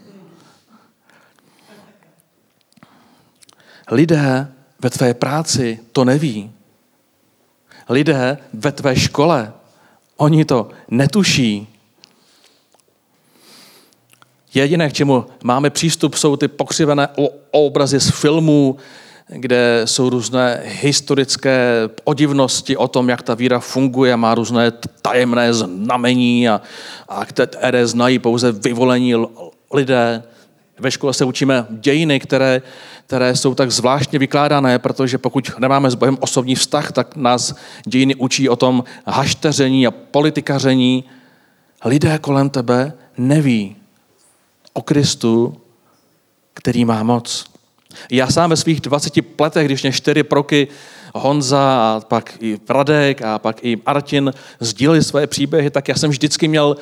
[3.91, 4.47] Lidé
[4.79, 6.51] ve tvé práci to neví.
[7.89, 9.53] Lidé ve tvé škole,
[10.17, 11.67] oni to netuší.
[14.53, 17.07] Jediné, k čemu máme přístup, jsou ty pokřivené
[17.51, 18.77] obrazy z filmů,
[19.27, 24.71] kde jsou různé historické podivnosti o tom, jak ta víra funguje, má různé
[25.01, 26.61] tajemné znamení a,
[27.09, 29.13] a které znají pouze vyvolení
[29.71, 30.23] lidé.
[30.79, 32.61] Ve škole se učíme dějiny, které
[33.07, 38.15] které jsou tak zvláštně vykládané, protože pokud nemáme s Bohem osobní vztah, tak nás dějiny
[38.15, 41.03] učí o tom hašteření a politikaření.
[41.85, 43.75] Lidé kolem tebe neví
[44.73, 45.57] o Kristu,
[46.53, 47.45] který má moc.
[48.11, 50.67] Já sám ve svých 20 letech, když mě čtyři proky
[51.13, 56.09] Honza a pak i Radek a pak i Martin sdíleli své příběhy, tak já jsem
[56.09, 56.77] vždycky měl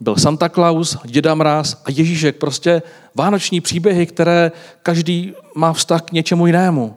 [0.00, 2.36] byl Santa Claus, Děda Mráz a Ježíšek.
[2.36, 2.82] Prostě
[3.14, 6.96] vánoční příběhy, které každý má vztah k něčemu jinému.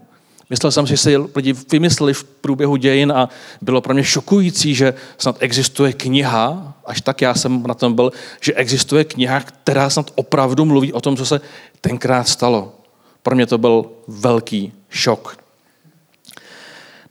[0.49, 3.29] Myslel jsem si, že si lidi vymysleli v průběhu dějin a
[3.61, 8.11] bylo pro mě šokující, že snad existuje kniha, až tak já jsem na tom byl,
[8.41, 11.41] že existuje kniha, která snad opravdu mluví o tom, co se
[11.81, 12.75] tenkrát stalo.
[13.23, 15.37] Pro mě to byl velký šok.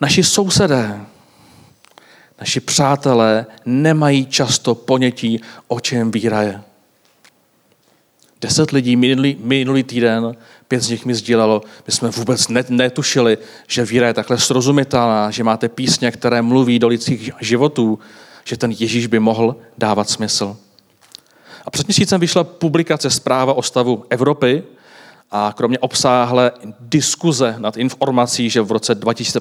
[0.00, 1.00] Naši sousedé,
[2.40, 6.60] naši přátelé nemají často ponětí, o čem víra je.
[8.40, 10.36] Deset lidí minulý, minulý týden,
[10.68, 15.44] pět z nich mi sdílelo, my jsme vůbec netušili, že víra je takhle srozumitelná, že
[15.44, 17.98] máte písně, které mluví do lidských životů,
[18.44, 20.56] že ten Ježíš by mohl dávat smysl.
[21.64, 24.62] A před měsícem vyšla publikace zpráva o stavu Evropy
[25.30, 29.40] a kromě obsáhlé diskuze nad informací, že v roce 2000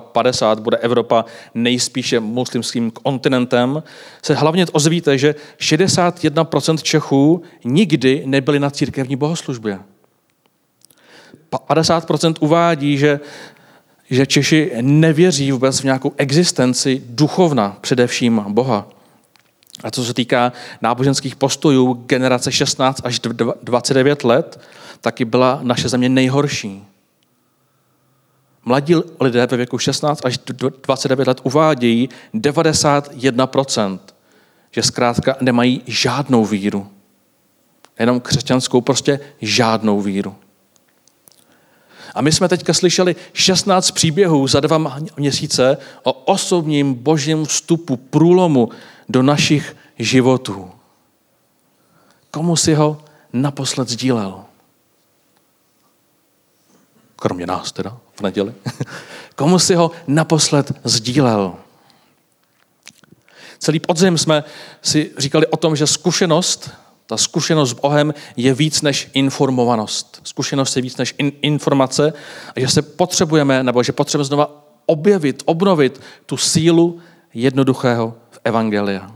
[0.00, 3.82] 50 bude Evropa nejspíše muslimským kontinentem,
[4.22, 9.78] se hlavně ozvíte, že 61% Čechů nikdy nebyli na církevní bohoslužbě.
[11.52, 13.20] 50% uvádí, že,
[14.10, 18.88] že Češi nevěří vůbec v nějakou existenci duchovna, především Boha.
[19.84, 23.20] A co se týká náboženských postojů generace 16 až
[23.62, 24.60] 29 let,
[25.00, 26.84] taky byla naše země nejhorší.
[28.64, 30.38] Mladí lidé ve věku 16 až
[30.82, 33.98] 29 let uvádějí 91%,
[34.70, 36.86] že zkrátka nemají žádnou víru.
[37.98, 40.34] Jenom křesťanskou, prostě žádnou víru.
[42.14, 48.68] A my jsme teďka slyšeli 16 příběhů za dva měsíce o osobním božím vstupu, průlomu
[49.08, 50.70] do našich životů.
[52.30, 54.44] Komu si ho naposled sdílel?
[57.22, 58.54] kromě nás teda v neděli,
[59.36, 61.54] komu si ho naposled sdílel.
[63.58, 64.44] Celý podzim jsme
[64.82, 66.70] si říkali o tom, že zkušenost,
[67.06, 70.20] ta zkušenost s Bohem je víc než informovanost.
[70.24, 72.12] Zkušenost je víc než in, informace
[72.56, 77.00] a že se potřebujeme, nebo že potřebujeme znova objevit, obnovit tu sílu
[77.34, 79.12] jednoduchého v Evangelia.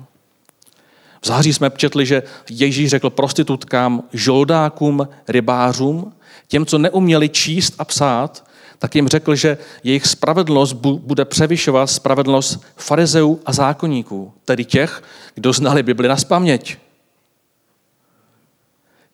[1.22, 6.12] V září jsme četli, že Ježíš řekl prostitutkám, žoldákům, rybářům,
[6.48, 8.45] těm, co neuměli číst a psát,
[8.78, 15.02] tak jim řekl, že jejich spravedlnost bude převyšovat spravedlnost farizeů a zákonníků, tedy těch,
[15.34, 16.78] kdo znali Bibli na spaměť.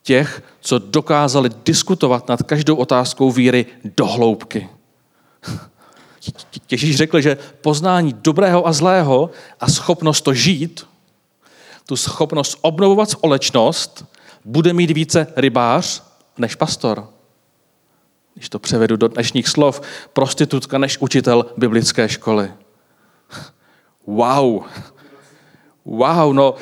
[0.02, 4.68] Těch, co dokázali diskutovat nad každou otázkou víry do hloubky.
[6.70, 10.86] Ježíš řekl, že poznání dobrého a zlého a schopnost to žít,
[11.86, 14.04] tu schopnost obnovovat společnost,
[14.44, 16.02] bude mít více rybář
[16.38, 17.08] než pastor.
[18.34, 22.52] Když to převedu do dnešních slov, prostitutka než učitel biblické školy.
[24.06, 24.64] Wow.
[25.84, 26.54] Wow, no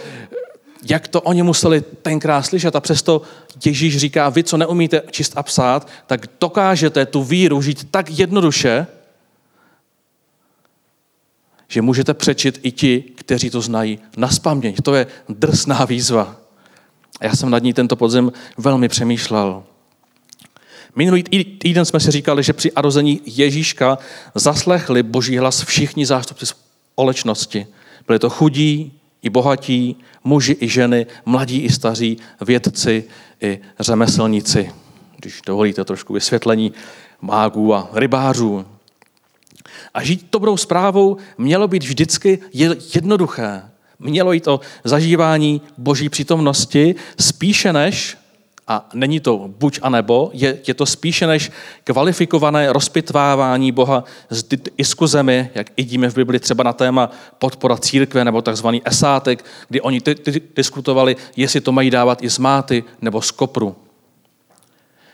[0.88, 3.22] jak to oni museli tenkrát slyšet a přesto
[3.64, 8.86] Ježíš říká, vy, co neumíte číst a psát, tak dokážete tu víru žít tak jednoduše,
[11.68, 14.80] že můžete přečit i ti, kteří to znají na spaměť.
[14.82, 16.36] To je drsná výzva.
[17.20, 19.62] A já jsem nad ní tento podzim velmi přemýšlel.
[20.96, 21.22] Minulý
[21.58, 23.98] týden jsme si říkali, že při arození Ježíška
[24.34, 27.66] zaslechli boží hlas všichni zástupci společnosti.
[28.06, 33.04] Byli to chudí i bohatí, muži i ženy, mladí i staří, vědci
[33.40, 34.70] i řemeslníci.
[35.16, 36.72] Když dovolíte trošku vysvětlení
[37.20, 38.66] mágů a rybářů.
[39.94, 42.38] A žít dobrou zprávou mělo být vždycky
[42.94, 43.62] jednoduché.
[43.98, 48.16] Mělo jít o zažívání boží přítomnosti spíše než,
[48.70, 51.50] a není to buď a nebo, je, je to spíše než
[51.84, 54.44] kvalifikované rozpitvávání Boha s
[54.78, 60.00] diskuzemi, jak vidíme v Bibli třeba na téma podpora církve nebo takzvaný esátek, kdy oni
[60.00, 63.76] ty, ty, diskutovali, jestli to mají dávat i z máty nebo z kopru.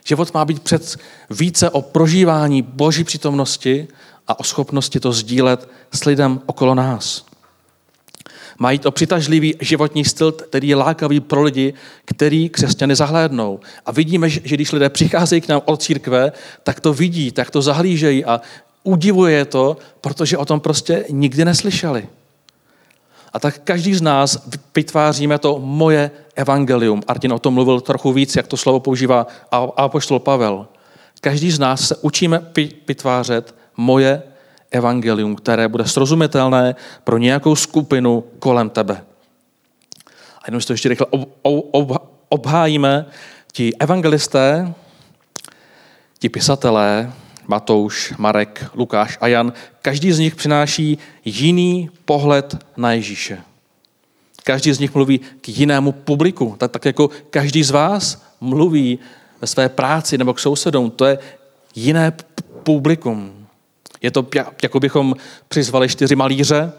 [0.05, 0.97] Život má být před
[1.31, 3.89] více o prožívání boží přítomnosti
[4.29, 7.25] a o schopnosti to sdílet s lidem okolo nás.
[8.59, 13.61] Má jít o přitažlivý životní styl, který je lákavý pro lidi, který křesťany zahlédnou.
[13.87, 16.33] A vidíme, že když lidé přicházejí k nám od církve,
[16.63, 18.41] tak to vidí, tak to zahlížejí a
[18.83, 22.09] udivuje to, protože o tom prostě nikdy neslyšeli.
[23.33, 27.03] A tak každý z nás vytváříme to moje evangelium.
[27.09, 29.27] Artin o tom mluvil trochu víc, jak to slovo používá
[29.77, 30.67] apoštol Pavel.
[31.21, 32.53] Každý z nás se učíme
[32.89, 34.23] vytvářet moje
[34.71, 39.05] evangelium, které bude srozumitelné pro nějakou skupinu kolem tebe.
[40.39, 41.39] A jenom si to ještě rychle ob,
[41.71, 43.07] ob, obhájíme.
[43.53, 44.75] Ti evangelisté,
[46.19, 47.13] ti pisatelé,
[47.49, 49.53] Matouš, Marek, Lukáš a Jan,
[49.83, 53.39] každý z nich přináší jiný pohled na Ježíše.
[54.45, 56.55] Každý z nich mluví k jinému publiku.
[56.59, 58.99] Tak, tak jako každý z vás mluví
[59.41, 60.91] ve své práci nebo k sousedům.
[60.91, 61.19] To je
[61.75, 62.13] jiné
[62.63, 63.36] publikum.
[64.03, 64.27] Je to,
[64.63, 65.15] jako bychom
[65.49, 66.73] přizvali čtyři malíře,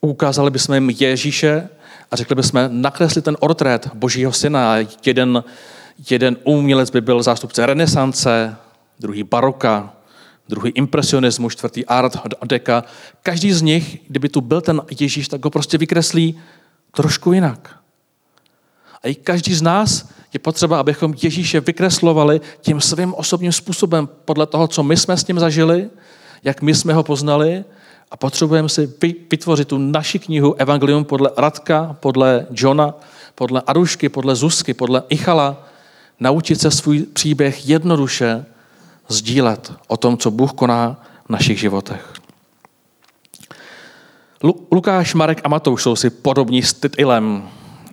[0.00, 1.68] ukázali bychom jim Ježíše
[2.10, 4.76] a řekli bychom, nakresli ten portrét Božího syna.
[5.06, 5.44] Jeden,
[6.10, 8.56] jeden umělec by byl zástupce renesance,
[9.00, 9.92] druhý baroka,
[10.48, 12.84] druhý impresionismu, čtvrtý art deka.
[13.22, 16.38] Každý z nich, kdyby tu byl ten Ježíš, tak ho prostě vykreslí
[16.92, 17.76] trošku jinak.
[19.02, 24.46] A i každý z nás je potřeba, abychom Ježíše vykreslovali tím svým osobním způsobem, podle
[24.46, 25.90] toho, co my jsme s ním zažili,
[26.44, 27.64] jak my jsme ho poznali
[28.10, 28.92] a potřebujeme si
[29.30, 32.94] vytvořit tu naši knihu Evangelium podle Radka, podle Johna,
[33.34, 35.66] podle Arušky, podle Zuzky, podle Ichala,
[36.20, 38.44] naučit se svůj příběh jednoduše
[39.08, 42.12] sdílet o tom, co Bůh koná v našich životech.
[44.72, 47.48] Lukáš, Marek a Matouš jsou si podobní stylem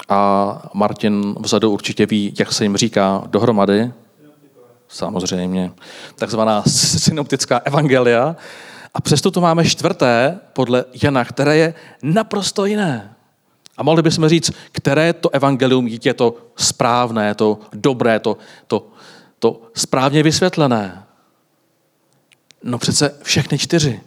[0.09, 3.91] a Martin vzadu určitě ví, jak se jim říká dohromady
[4.89, 5.71] samozřejmě,
[6.15, 6.63] takzvaná
[6.97, 8.35] synoptická evangelia.
[8.93, 11.73] A přesto tu máme čtvrté podle Jana, které je
[12.03, 13.15] naprosto jiné.
[13.77, 18.87] A mohli bychom říct, které to evangelium je to správné, to dobré, to, to,
[19.39, 21.03] to správně vysvětlené.
[22.63, 24.01] No přece všechny čtyři.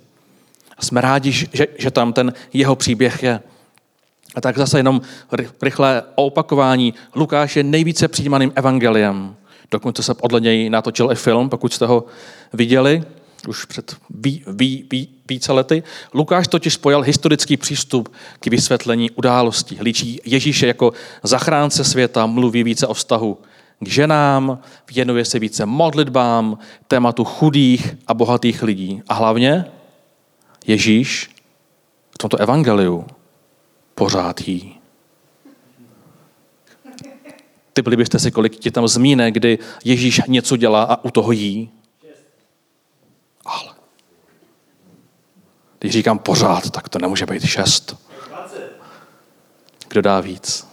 [0.78, 3.40] A jsme rádi, že, že tam ten jeho příběh je.
[4.34, 5.00] A tak zase jenom
[5.62, 6.94] rychlé opakování.
[7.14, 9.36] Lukáš je nejvíce přijímaným evangeliem.
[9.70, 12.04] Dokonce se podle něj natočil i film, pokud jste ho
[12.52, 13.02] viděli,
[13.48, 15.82] už před ví, ví, ví, více lety.
[16.14, 19.78] Lukáš totiž spojil historický přístup k vysvětlení událostí.
[19.80, 20.92] Líčí Ježíše jako
[21.22, 23.38] zachránce světa, mluví více o vztahu
[23.80, 24.58] k ženám,
[24.94, 26.58] věnuje se více modlitbám,
[26.88, 29.02] tématu chudých a bohatých lidí.
[29.08, 29.64] A hlavně
[30.66, 31.30] Ježíš
[32.10, 33.06] v tomto evangeliu
[33.94, 34.79] pořád jí.
[37.80, 41.70] Typli byste si, kolik ti tam zmíne, kdy Ježíš něco dělá a u toho jí?
[43.44, 43.74] Ale.
[45.78, 47.96] Když říkám pořád, tak to nemůže být šest.
[49.88, 50.66] Kdo dá víc?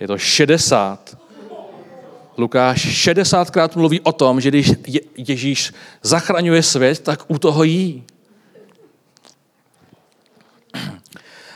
[0.00, 1.16] Je to 60.
[2.38, 4.72] Lukáš 60krát mluví o tom, že když
[5.16, 8.04] Ježíš zachraňuje svět, tak u toho jí.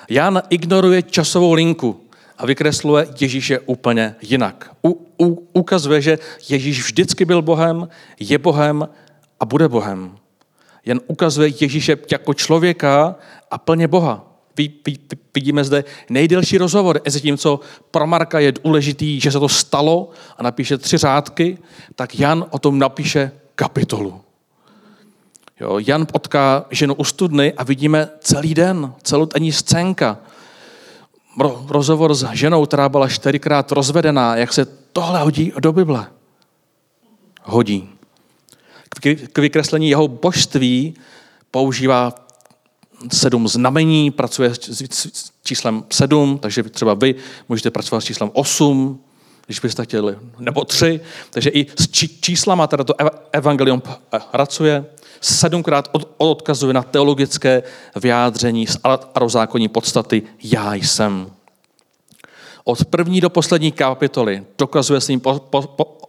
[0.09, 2.10] Jan ignoruje časovou linku
[2.41, 4.71] a vykresluje Ježíše úplně jinak.
[4.85, 6.19] U, u, ukazuje, že
[6.49, 7.89] Ježíš vždycky byl Bohem,
[8.21, 8.89] je Bohem
[9.41, 10.17] a bude Bohem.
[10.85, 13.15] Jen ukazuje Ježíše jako člověka
[13.51, 14.27] a plně Boha.
[15.35, 17.61] Vidíme zde nejdelší rozhovor, mezi tím, co
[17.91, 21.59] pro Marka je důležitý, že se to stalo a napíše tři řádky,
[21.95, 24.21] tak Jan o tom napíše kapitolu.
[25.61, 30.19] Jo, Jan potká ženu u studny a vidíme celý den, celou denní scénka.
[31.69, 36.07] Rozhovor s ženou, která byla čtyřikrát rozvedená, jak se tohle hodí do Bible.
[37.43, 37.89] Hodí.
[39.33, 40.95] K vykreslení jeho božství
[41.51, 42.15] používá
[43.13, 47.15] sedm znamení, pracuje s číslem sedm, takže třeba vy
[47.49, 49.01] můžete pracovat s číslem osm,
[49.47, 51.01] když byste chtěli, nebo tři.
[51.31, 52.95] Takže i s číslama teda to
[53.33, 53.83] evangelium
[54.31, 54.85] pracuje.
[55.21, 57.63] Sedmkrát odkazuje na teologické
[57.97, 58.77] vyjádření z
[59.15, 61.31] arozákonní podstaty já jsem.
[62.65, 65.21] Od první do poslední kapitoly dokazuje svým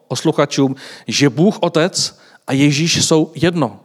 [0.08, 0.76] posluchačům,
[1.08, 3.80] že Bůh Otec a Ježíš jsou jedno.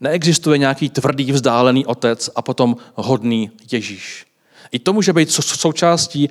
[0.00, 4.26] Neexistuje nějaký tvrdý, vzdálený otec a potom hodný Ježíš.
[4.72, 6.30] I to může být součástí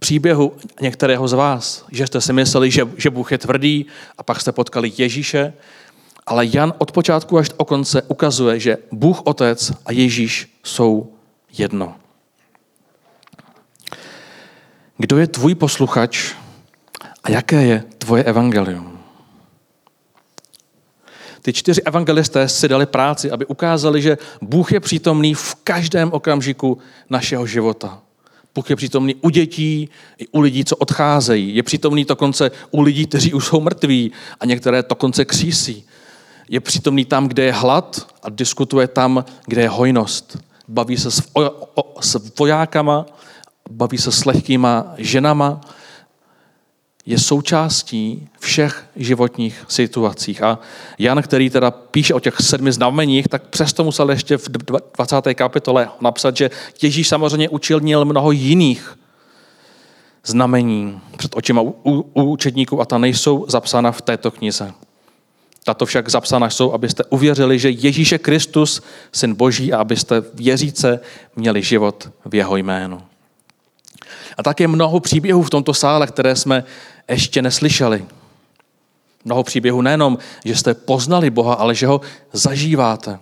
[0.00, 3.86] příběhu některého z vás, že jste si mysleli, že, že Bůh je tvrdý
[4.18, 5.52] a pak jste potkali Ježíše,
[6.26, 11.12] ale Jan od počátku až do konce ukazuje, že Bůh Otec a Ježíš jsou
[11.58, 11.94] jedno.
[14.98, 16.34] Kdo je tvůj posluchač
[17.24, 18.98] a jaké je tvoje evangelium?
[21.42, 26.78] Ty čtyři evangelisté si dali práci, aby ukázali, že Bůh je přítomný v každém okamžiku
[27.10, 28.02] našeho života.
[28.54, 29.88] Bůh je přítomný u dětí
[30.18, 31.56] i u lidí, co odcházejí.
[31.56, 35.84] Je přítomný dokonce u lidí, kteří už jsou mrtví a některé dokonce křísí.
[36.48, 40.38] Je přítomný tam, kde je hlad a diskutuje tam, kde je hojnost.
[40.68, 41.22] Baví se s,
[42.00, 43.06] s vojákama,
[43.70, 45.60] baví se s lehkýma ženama,
[47.10, 50.42] je součástí všech životních situacích.
[50.42, 50.58] A
[50.98, 54.48] Jan, který teda píše o těch sedmi znameních, tak přesto musel ještě v
[54.96, 55.34] 20.
[55.34, 56.50] kapitole napsat, že
[56.82, 58.98] Ježíš samozřejmě učil měl mnoho jiných
[60.24, 64.72] znamení před očima u, u, u učedníků a ta nejsou zapsána v této knize.
[65.64, 68.82] Tato však zapsána jsou, abyste uvěřili, že Ježíš je Kristus,
[69.12, 71.00] Syn Boží, a abyste věříce
[71.36, 73.09] měli život v jeho jménu.
[74.40, 76.64] A také mnoho příběhů v tomto sále, které jsme
[77.08, 78.04] ještě neslyšeli.
[79.24, 82.00] Mnoho příběhů nejenom, že jste poznali Boha, ale že ho
[82.32, 83.18] zažíváte.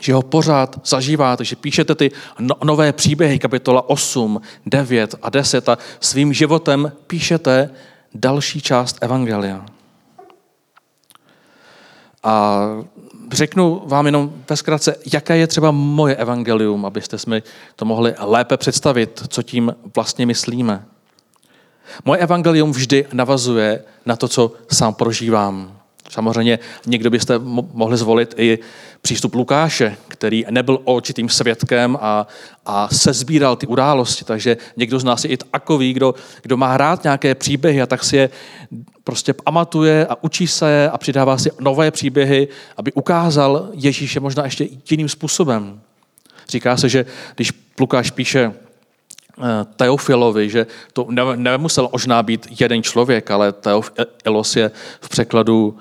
[0.00, 5.68] Že ho pořád zažíváte, že píšete ty no, nové příběhy, kapitola 8, 9 a 10
[5.68, 7.70] a svým životem píšete
[8.14, 9.66] další část Evangelia.
[12.22, 12.60] A
[13.32, 17.42] řeknu vám jenom ve zkratce, jaké je třeba moje evangelium, abyste mi
[17.76, 20.84] to mohli lépe představit, co tím vlastně myslíme.
[22.04, 25.80] Moje evangelium vždy navazuje na to, co sám prožívám.
[26.10, 27.38] Samozřejmě někdo byste
[27.72, 28.58] mohli zvolit i
[29.02, 32.26] přístup Lukáše, který nebyl očitým svědkem a,
[32.66, 34.24] a sezbíral ty události.
[34.24, 38.04] Takže někdo z nás je i takový, kdo, kdo má rád nějaké příběhy a tak
[38.04, 38.30] si je
[39.10, 44.68] prostě pamatuje a učí se a přidává si nové příběhy, aby ukázal Ježíše možná ještě
[44.90, 45.80] jiným způsobem.
[46.48, 48.52] Říká se, že když Lukáš píše
[49.40, 51.06] Eh, Teofilovi, že to
[51.36, 55.76] nemusel možná být jeden člověk, ale Teofilos je v překladu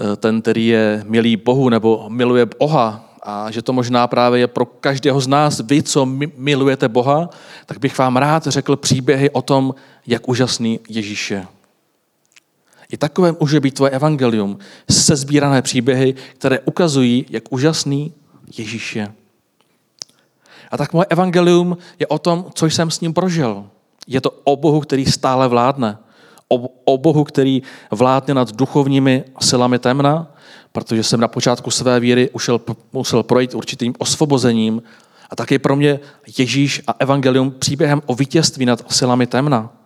[0.00, 4.46] eh, ten, který je milý Bohu nebo miluje Boha a že to možná právě je
[4.46, 7.30] pro každého z nás, vy, co milujete Boha,
[7.66, 9.74] tak bych vám rád řekl příběhy o tom,
[10.06, 11.46] jak úžasný Ježíš je.
[12.92, 14.58] I takové může být tvoje evangelium,
[14.90, 18.12] sezbírané příběhy, které ukazují, jak úžasný
[18.58, 19.12] Ježíš je.
[20.70, 23.66] A tak moje evangelium je o tom, co jsem s ním prožil.
[24.06, 25.98] Je to o Bohu, který stále vládne.
[26.84, 30.32] O, Bohu, který vládne nad duchovními silami temna,
[30.72, 32.60] protože jsem na počátku své víry ušel,
[32.92, 34.82] musel projít určitým osvobozením
[35.30, 36.00] A tak je pro mě
[36.38, 39.77] Ježíš a evangelium příběhem o vítězství nad silami temna.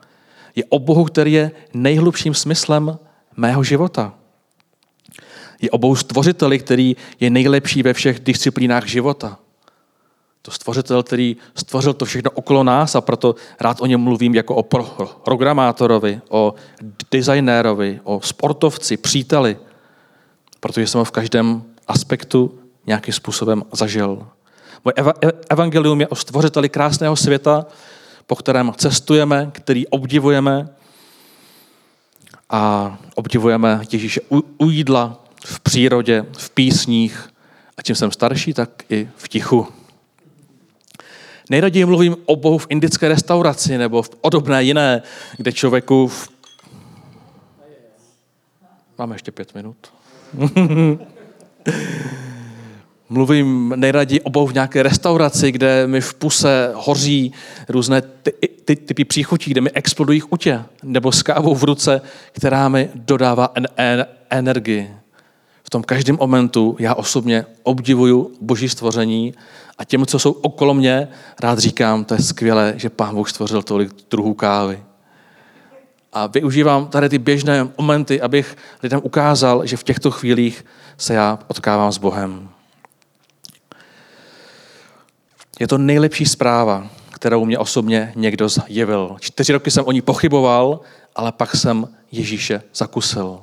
[0.57, 2.99] Je o Bohu, který je nejhlubším smyslem
[3.37, 4.15] mého života.
[5.61, 9.39] Je o Bohu stvořiteli, který je nejlepší ve všech disciplínách života.
[10.43, 14.55] To stvořitel, který stvořil to všechno okolo nás a proto rád o něm mluvím jako
[14.55, 14.63] o
[15.25, 16.55] programátorovi, o
[17.11, 19.57] designérovi, o sportovci, příteli,
[20.61, 24.27] protože jsem ho v každém aspektu nějakým způsobem zažil.
[24.85, 24.95] Moje
[25.51, 27.67] evangelium je o stvořiteli krásného světa,
[28.33, 30.69] po kterém cestujeme, který obdivujeme
[32.51, 34.21] a obdivujeme Ježíše
[34.61, 37.29] u, jídla, v přírodě, v písních
[37.77, 39.69] a čím jsem starší, tak i v tichu.
[41.51, 45.03] Nejraději mluvím o Bohu v indické restauraci nebo v podobné jiné,
[45.37, 46.09] kde člověku...
[46.09, 46.29] V...
[48.99, 49.77] Máme ještě pět minut.
[53.13, 57.33] mluvím nejraději o Bohu v nějaké restauraci, kde mi v puse hoří
[57.69, 58.33] různé ty,
[58.65, 62.01] ty, typy příchutí, kde mi explodují chutě, nebo s kávou v ruce,
[62.33, 64.91] která mi dodává en, en, energii.
[65.63, 69.35] V tom každém momentu já osobně obdivuju boží stvoření
[69.79, 71.09] a těm, co jsou okolo mě,
[71.41, 74.83] rád říkám, to je skvělé, že Pán Bůh stvořil tolik druhů kávy.
[76.13, 80.65] A využívám tady ty běžné momenty, abych lidem ukázal, že v těchto chvílích
[80.97, 82.49] se já odkávám s Bohem.
[85.61, 89.17] Je to nejlepší zpráva, kterou mě osobně někdo zjevil.
[89.21, 90.81] Čtyři roky jsem o ní pochyboval,
[91.17, 93.41] ale pak jsem Ježíše zakusil.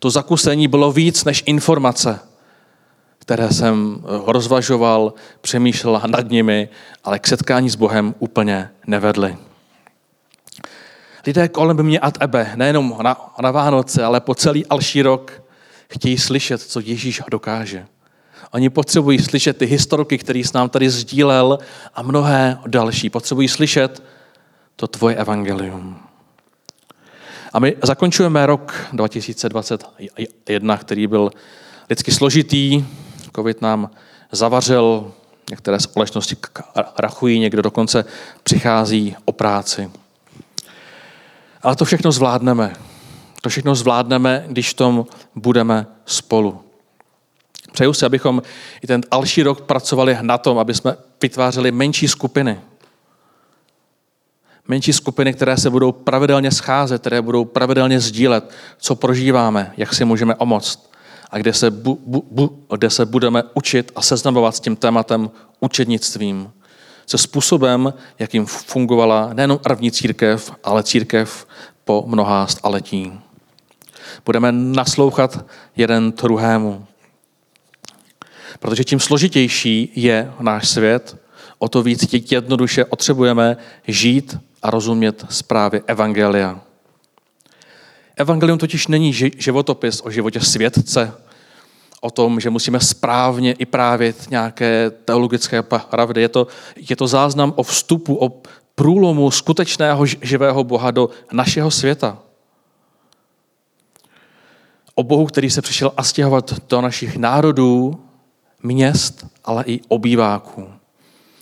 [0.00, 2.20] To zakusení bylo víc než informace
[3.22, 6.68] které jsem eh, rozvažoval, přemýšlel nad nimi,
[7.04, 9.36] ale k setkání s Bohem úplně nevedly.
[11.26, 15.42] Lidé kolem mě a tebe, nejenom na, na Vánoce, ale po celý alší rok,
[15.90, 17.86] chtějí slyšet, co Ježíš dokáže.
[18.52, 21.58] Oni potřebují slyšet ty historky, které s nám tady sdílel
[21.94, 23.10] a mnohé další.
[23.10, 24.02] Potřebují slyšet
[24.76, 25.98] to tvoje evangelium.
[27.52, 31.30] A my zakončujeme rok 2021, který byl
[31.90, 32.84] lidsky složitý,
[33.36, 33.90] Covid nám
[34.32, 35.12] zavařil,
[35.50, 36.36] některé společnosti
[36.98, 38.04] rachují, někdo dokonce
[38.42, 39.90] přichází o práci.
[41.62, 42.72] Ale to všechno zvládneme.
[43.40, 46.60] To všechno zvládneme, když v tom budeme spolu.
[47.72, 48.42] Přeju si, abychom
[48.82, 52.60] i ten další rok pracovali na tom, aby jsme vytvářeli menší skupiny.
[54.68, 60.04] Menší skupiny, které se budou pravidelně scházet, které budou pravidelně sdílet, co prožíváme, jak si
[60.04, 60.92] můžeme omoct
[61.30, 65.30] a kde se, bu, bu, bu, kde se budeme učit a seznamovat s tím tématem
[65.60, 66.52] učednictvím.
[67.06, 71.46] Se způsobem, jakým fungovala nejenom první církev, ale církev
[71.84, 73.20] po mnoha staletí.
[74.24, 75.44] Budeme naslouchat
[75.76, 76.86] jeden druhému.
[78.62, 81.16] Protože tím složitější je náš svět,
[81.58, 83.56] o to víc jednoduše potřebujeme
[83.88, 86.60] žít a rozumět zprávy Evangelia.
[88.16, 91.12] Evangelium totiž není životopis o životě světce,
[92.00, 96.20] o tom, že musíme správně i právit nějaké teologické pravdy.
[96.20, 96.46] Je to,
[96.90, 98.42] je to záznam o vstupu, o
[98.74, 102.18] průlomu skutečného živého Boha do našeho světa.
[104.94, 108.04] O Bohu, který se přišel astěhovat do našich národů,
[108.62, 110.68] měst, ale i obýváků.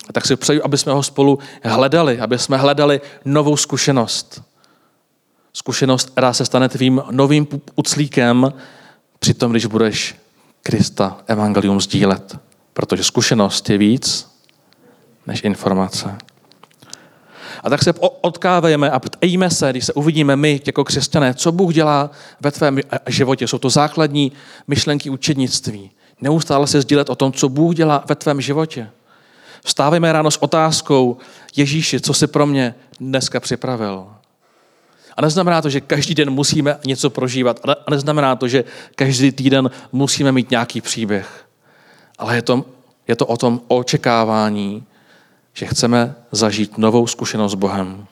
[0.08, 4.42] A tak si přeju, aby jsme ho spolu hledali, aby jsme hledali novou zkušenost.
[5.52, 7.46] Zkušenost, která se stane tvým novým
[7.76, 8.52] uclíkem,
[9.18, 10.16] přitom, když budeš
[10.62, 12.38] Krista evangelium sdílet.
[12.72, 14.30] Protože zkušenost je víc
[15.26, 16.18] než informace.
[17.62, 21.74] A tak se odkávejme a ptejme se, když se uvidíme my jako křesťané, co Bůh
[21.74, 22.10] dělá
[22.40, 23.48] ve tvém životě.
[23.48, 24.32] Jsou to základní
[24.68, 25.90] myšlenky učednictví.
[26.20, 28.90] Neustále se sdílet o tom, co Bůh dělá ve tvém životě.
[29.64, 31.16] Vstávejme ráno s otázkou,
[31.56, 34.06] Ježíši, co jsi pro mě dneska připravil?
[35.16, 37.60] A neznamená to, že každý den musíme něco prožívat.
[37.86, 38.64] A neznamená to, že
[38.94, 41.46] každý týden musíme mít nějaký příběh.
[42.18, 42.64] Ale je to,
[43.08, 44.84] je to o tom očekávání,
[45.54, 48.06] že chceme zažít novou zkušenost s Bohem.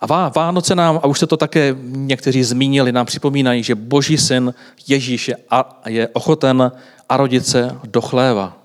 [0.00, 4.54] A Vánoce nám, a už se to také někteří zmínili, nám připomínají, že Boží syn
[4.88, 6.72] Ježíš je, a, je ochoten
[7.08, 8.56] a rodit se do chléva.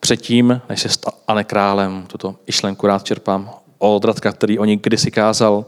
[0.00, 5.10] Předtím, než se stane králem, tuto myšlenku rád čerpám od Radka, který o ní kdysi
[5.10, 5.64] kázal,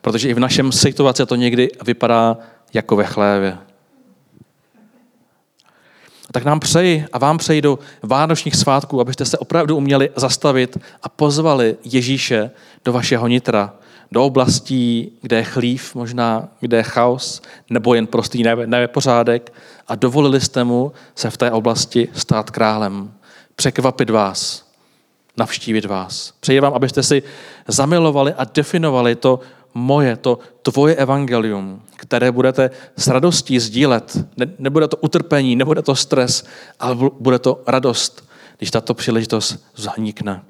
[0.00, 2.36] protože i v našem situaci to někdy vypadá
[2.74, 3.58] jako ve chlévě.
[6.32, 11.08] Tak nám přeji a vám přeji do vánočních svátků, abyste se opravdu uměli zastavit a
[11.08, 12.50] pozvali Ježíše
[12.84, 13.74] do vašeho nitra,
[14.12, 19.52] do oblastí, kde je chlív, možná kde je chaos, nebo jen prostý nepořádek
[19.88, 23.12] a dovolili jste mu se v té oblasti stát králem.
[23.56, 24.68] překvapit vás,
[25.36, 26.34] navštívit vás.
[26.40, 27.22] Přeji vám, abyste si
[27.68, 29.40] zamilovali a definovali to
[29.74, 34.18] moje, to tvoje evangelium, které budete s radostí sdílet.
[34.36, 36.44] Ne, nebude to utrpení, nebude to stres,
[36.80, 40.42] ale bude to radost, když tato příležitost zanikne.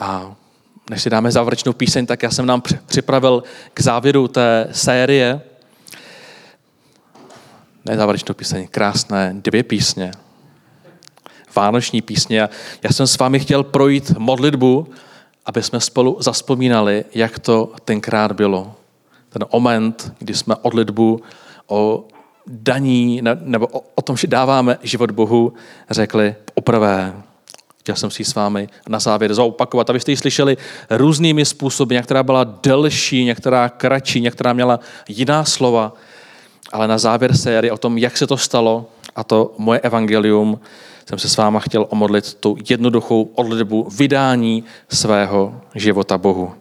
[0.00, 0.34] A
[0.90, 3.42] než si dáme závěrečnou píseň, tak já jsem nám připravil
[3.74, 5.40] k závěru té série,
[7.84, 10.12] ne závěrečnou píseň, krásné dvě písně,
[11.56, 12.48] vánoční písně.
[12.82, 14.88] Já jsem s vámi chtěl projít modlitbu,
[15.46, 18.74] aby jsme spolu zaspomínali, jak to tenkrát bylo.
[19.28, 21.22] Ten moment, kdy jsme odlitbu
[21.66, 22.04] o
[22.46, 25.52] daní nebo o tom, že dáváme život Bohu,
[25.90, 27.22] řekli poprvé.
[27.86, 30.56] Chtěl jsem si s vámi na závěr zaopakovat, abyste ji slyšeli
[30.90, 31.94] různými způsoby.
[31.94, 35.92] Některá byla delší, některá kratší, některá měla jiná slova,
[36.72, 40.60] ale na závěr série o tom, jak se to stalo, a to moje evangelium,
[41.08, 46.52] jsem se s váma chtěl omodlit tu jednoduchou odlitbu vydání svého života Bohu.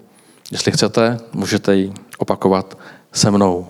[0.52, 2.78] Jestli chcete, můžete ji opakovat
[3.14, 3.68] se mnou.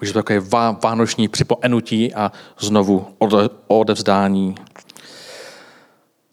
[0.00, 0.40] Může to takové
[0.82, 3.06] vánoční připomenutí a znovu
[3.66, 4.54] odevzdání.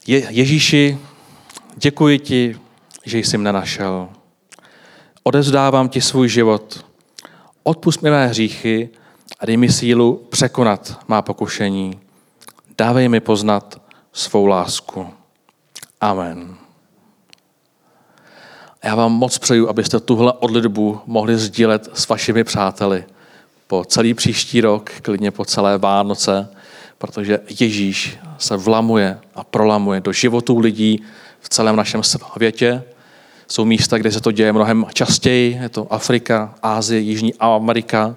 [0.06, 0.98] Je, Ježíši,
[1.76, 2.58] děkuji ti,
[3.04, 4.08] že jsi mne našel.
[5.22, 6.84] Odevzdávám ti svůj život.
[7.62, 8.90] Odpust mi mé hříchy
[9.40, 12.00] a dej mi sílu překonat má pokušení.
[12.78, 13.80] Dávej mi poznat
[14.12, 15.06] svou lásku.
[16.00, 16.56] Amen.
[18.84, 23.04] Já vám moc přeju, abyste tuhle odlitbu mohli sdílet s vašimi přáteli
[23.66, 26.48] po celý příští rok, klidně po celé Vánoce,
[26.98, 31.02] protože Ježíš se vlamuje a prolamuje do životů lidí
[31.40, 32.82] v celém našem světě.
[33.48, 38.16] Jsou místa, kde se to děje mnohem častěji, je to Afrika, Ázie, Jižní Amerika,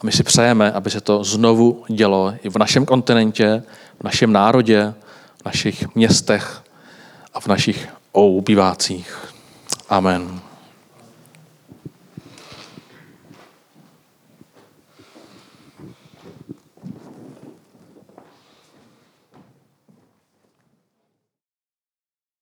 [0.00, 3.62] a my si přejeme, aby se to znovu dělo i v našem kontinentě,
[4.00, 4.94] v našem národě,
[5.42, 6.62] v našich městech
[7.34, 9.18] a v našich obývácích.
[9.88, 10.47] Amen.